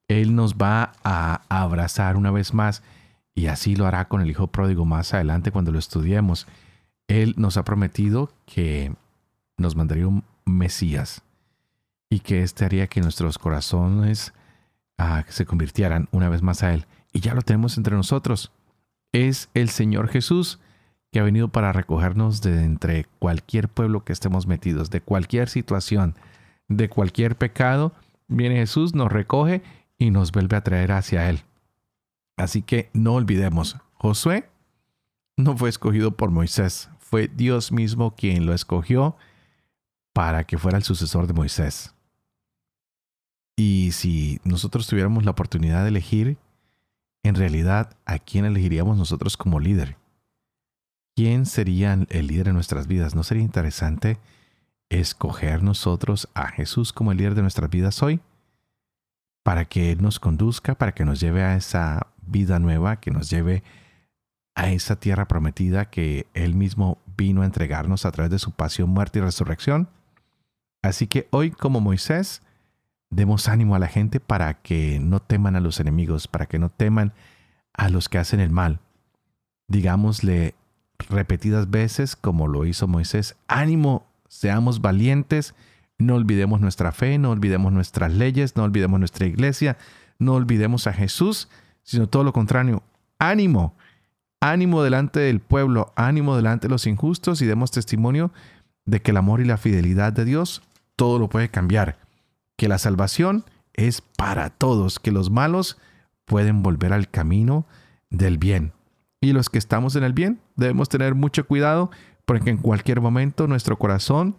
Él 0.08 0.36
nos 0.36 0.56
va 0.56 0.94
a 1.04 1.42
abrazar 1.50 2.18
una 2.18 2.32
vez 2.32 2.54
más 2.54 2.84
y 3.34 3.48
así 3.48 3.76
lo 3.76 3.86
hará 3.86 4.08
con 4.08 4.22
el 4.22 4.30
Hijo 4.30 4.48
Pródigo 4.48 4.86
más 4.86 5.14
adelante 5.14 5.52
cuando 5.52 5.72
lo 5.72 5.80
estudiemos. 5.80 6.48
Él 7.08 7.34
nos 7.38 7.58
ha 7.58 7.64
prometido 7.64 8.32
que 8.46 8.94
nos 9.58 9.76
mandaría 9.76 10.08
un 10.08 10.24
Mesías 10.46 11.24
y 12.10 12.20
que 12.20 12.44
este 12.44 12.66
haría 12.66 12.88
que 12.88 13.02
nuestros 13.02 13.38
corazones 13.38 14.34
ah, 14.98 15.24
se 15.30 15.46
convirtieran 15.46 16.10
una 16.12 16.30
vez 16.30 16.42
más 16.42 16.64
a 16.64 16.74
Él. 16.74 16.86
Y 17.14 17.22
ya 17.22 17.34
lo 17.34 17.42
tenemos 17.42 17.78
entre 17.78 17.96
nosotros. 17.96 18.52
Es 19.14 19.50
el 19.54 19.70
Señor 19.70 20.10
Jesús 20.10 20.60
que 21.12 21.20
ha 21.20 21.24
venido 21.24 21.50
para 21.50 21.74
recogernos 21.74 22.42
de 22.42 22.64
entre 22.64 23.06
cualquier 23.20 23.68
pueblo 23.68 24.04
que 24.04 24.14
estemos 24.14 24.48
metidos, 24.48 24.90
de 24.90 25.02
cualquier 25.02 25.50
situación, 25.50 26.16
de 26.68 26.90
cualquier 26.90 27.38
pecado. 27.38 27.94
Viene 28.28 28.56
Jesús, 28.56 28.96
nos 28.96 29.12
recoge 29.12 29.62
y 29.98 30.12
nos 30.12 30.32
vuelve 30.32 30.56
a 30.56 30.64
traer 30.64 30.94
hacia 30.94 31.30
Él. 31.30 31.44
Así 32.42 32.64
que 32.64 32.90
no 32.94 33.14
olvidemos, 33.14 33.78
Josué 33.94 34.50
no 35.38 35.56
fue 35.56 35.70
escogido 35.70 36.18
por 36.18 36.32
Moisés, 36.32 36.90
fue 36.98 37.28
Dios 37.28 37.72
mismo 37.72 38.16
quien 38.16 38.48
lo 38.48 38.54
escogió 38.54 39.16
para 40.12 40.44
que 40.44 40.58
fuera 40.58 40.78
el 40.78 40.84
sucesor 40.84 41.28
de 41.28 41.34
Moisés. 41.34 41.94
Y 43.56 43.92
si 43.92 44.40
nosotros 44.44 44.88
tuviéramos 44.88 45.24
la 45.24 45.32
oportunidad 45.32 45.84
de 45.84 45.90
elegir, 45.90 46.38
en 47.24 47.36
realidad, 47.36 47.96
¿a 48.06 48.18
quién 48.18 48.46
elegiríamos 48.46 48.98
nosotros 48.98 49.38
como 49.38 49.60
líder? 49.60 49.98
¿Quién 51.16 51.46
sería 51.46 51.94
el 51.94 52.28
líder 52.28 52.48
de 52.48 52.54
nuestras 52.54 52.88
vidas? 52.88 53.14
¿No 53.14 53.24
sería 53.24 53.44
interesante 53.44 54.18
escoger 54.90 55.62
nosotros 55.62 56.28
a 56.34 56.48
Jesús 56.48 56.92
como 56.92 57.12
el 57.12 57.20
líder 57.20 57.36
de 57.36 57.44
nuestras 57.44 57.70
vidas 57.70 58.02
hoy? 58.02 58.20
Para 59.44 59.66
que 59.66 59.92
Él 59.92 60.02
nos 60.02 60.20
conduzca, 60.20 60.76
para 60.76 60.94
que 60.94 61.06
nos 61.06 61.20
lleve 61.20 61.44
a 61.44 61.56
esa 61.56 62.08
vida 62.26 62.60
nueva, 62.60 63.00
que 63.00 63.12
nos 63.12 63.30
lleve 63.30 63.64
a 64.56 64.72
esa 64.72 64.98
tierra 64.98 65.28
prometida 65.28 65.90
que 65.90 66.28
Él 66.34 66.56
mismo 66.56 67.00
vino 67.18 67.42
a 67.42 67.46
entregarnos 67.46 68.06
a 68.06 68.12
través 68.12 68.32
de 68.32 68.40
su 68.40 68.52
pasión, 68.52 68.90
muerte 68.90 69.20
y 69.20 69.22
resurrección. 69.22 69.90
Así 70.84 71.08
que 71.08 71.28
hoy, 71.32 71.52
como 71.52 71.80
Moisés, 71.80 72.42
demos 73.10 73.48
ánimo 73.48 73.76
a 73.76 73.80
la 73.80 73.88
gente 73.88 74.20
para 74.20 74.56
que 74.56 75.00
no 75.00 75.20
teman 75.20 75.56
a 75.56 75.60
los 75.60 75.80
enemigos, 75.80 76.28
para 76.28 76.48
que 76.48 76.60
no 76.60 76.70
teman 76.70 77.14
a 77.74 77.90
los 77.90 78.10
que 78.10 78.18
hacen 78.18 78.40
el 78.40 78.50
mal. 78.50 78.80
Digámosle 79.68 80.56
repetidas 81.10 81.70
veces, 81.70 82.16
como 82.16 82.48
lo 82.48 82.66
hizo 82.66 82.88
Moisés, 82.88 83.36
ánimo, 83.48 84.08
seamos 84.28 84.82
valientes, 84.82 85.56
no 86.02 86.16
olvidemos 86.16 86.62
nuestra 86.62 86.92
fe, 86.92 87.18
no 87.18 87.32
olvidemos 87.32 87.72
nuestras 87.72 88.12
leyes, 88.14 88.56
no 88.56 88.64
olvidemos 88.64 89.00
nuestra 89.00 89.26
iglesia, 89.26 89.78
no 90.20 90.34
olvidemos 90.34 90.88
a 90.88 90.94
Jesús, 90.94 91.50
sino 91.84 92.08
todo 92.08 92.24
lo 92.24 92.34
contrario, 92.34 92.84
ánimo, 93.20 93.76
ánimo 94.40 94.84
delante 94.84 95.20
del 95.20 95.40
pueblo, 95.40 95.94
ánimo 95.96 96.36
delante 96.36 96.68
de 96.68 96.72
los 96.72 96.88
injustos 96.88 97.42
y 97.42 97.46
demos 97.46 97.72
testimonio 97.72 98.32
de 98.86 99.02
que 99.02 99.12
el 99.12 99.18
amor 99.18 99.42
y 99.42 99.46
la 99.46 99.58
fidelidad 99.58 100.14
de 100.14 100.26
Dios 100.26 100.62
todo 100.96 101.20
lo 101.20 101.30
puede 101.30 101.50
cambiar, 101.50 101.98
que 102.58 102.68
la 102.68 102.78
salvación 102.78 103.46
es 103.74 104.02
para 104.02 104.50
todos, 104.50 105.00
que 105.00 105.12
los 105.12 105.30
malos 105.30 105.78
pueden 106.26 106.64
volver 106.64 106.94
al 106.94 107.10
camino 107.10 107.66
del 108.10 108.38
bien. 108.38 108.74
Y 109.22 109.34
los 109.34 109.50
que 109.50 109.60
estamos 109.60 109.96
en 109.96 110.04
el 110.04 110.14
bien 110.14 110.40
debemos 110.56 110.90
tener 110.90 111.16
mucho 111.16 111.46
cuidado 111.46 111.92
porque 112.26 112.50
en 112.50 112.58
cualquier 112.58 113.02
momento 113.02 113.48
nuestro 113.48 113.78
corazón 113.78 114.36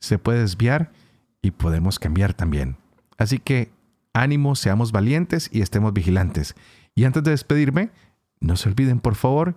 se 0.00 0.18
puede 0.18 0.40
desviar 0.40 0.90
y 1.44 1.50
podemos 1.50 1.98
cambiar 1.98 2.32
también. 2.32 2.78
Así 3.18 3.38
que 3.38 3.70
ánimo, 4.14 4.56
seamos 4.56 4.92
valientes 4.92 5.50
y 5.52 5.60
estemos 5.60 5.92
vigilantes. 5.92 6.56
Y 6.94 7.04
antes 7.04 7.22
de 7.22 7.32
despedirme, 7.32 7.90
no 8.40 8.56
se 8.56 8.70
olviden, 8.70 8.98
por 8.98 9.14
favor, 9.14 9.54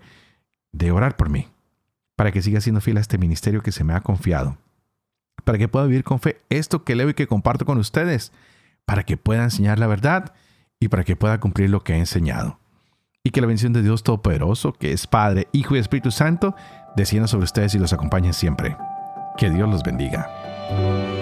de 0.74 0.92
orar 0.92 1.16
por 1.16 1.30
mí, 1.30 1.48
para 2.18 2.34
que 2.34 2.42
siga 2.42 2.60
siendo 2.60 2.82
fiel 2.82 2.98
a 2.98 3.02
este 3.02 3.18
ministerio 3.18 3.64
que 3.64 3.72
se 3.72 3.86
me 3.86 3.94
ha 3.94 4.02
confiado, 4.02 4.58
para 5.46 5.58
que 5.58 5.70
pueda 5.70 5.86
vivir 5.86 6.04
con 6.04 6.20
fe 6.20 6.42
esto 6.50 6.84
que 6.84 6.96
leo 6.96 7.10
y 7.10 7.14
que 7.14 7.26
comparto 7.26 7.66
con 7.66 7.78
ustedes, 7.78 8.34
para 8.86 9.04
que 9.04 9.16
pueda 9.16 9.46
enseñar 9.46 9.80
la 9.80 9.88
verdad 9.88 10.34
y 10.82 10.90
para 10.90 11.06
que 11.06 11.16
pueda 11.16 11.40
cumplir 11.40 11.70
lo 11.70 11.86
que 11.86 11.94
he 11.94 11.98
enseñado. 11.98 12.60
Y 13.24 13.32
que 13.32 13.40
la 13.40 13.48
bendición 13.48 13.72
de 13.72 13.82
Dios 13.82 14.04
Todopoderoso, 14.04 14.74
que 14.74 14.92
es 14.92 15.08
Padre, 15.08 15.48
Hijo 15.54 15.76
y 15.76 15.80
Espíritu 15.80 16.12
Santo, 16.12 16.54
descienda 16.98 17.28
sobre 17.28 17.46
ustedes 17.46 17.76
y 17.76 17.80
los 17.80 17.94
acompañe 17.94 18.34
siempre. 18.34 18.76
Que 19.38 19.50
Dios 19.50 19.70
los 19.70 19.84
bendiga. 19.84 21.17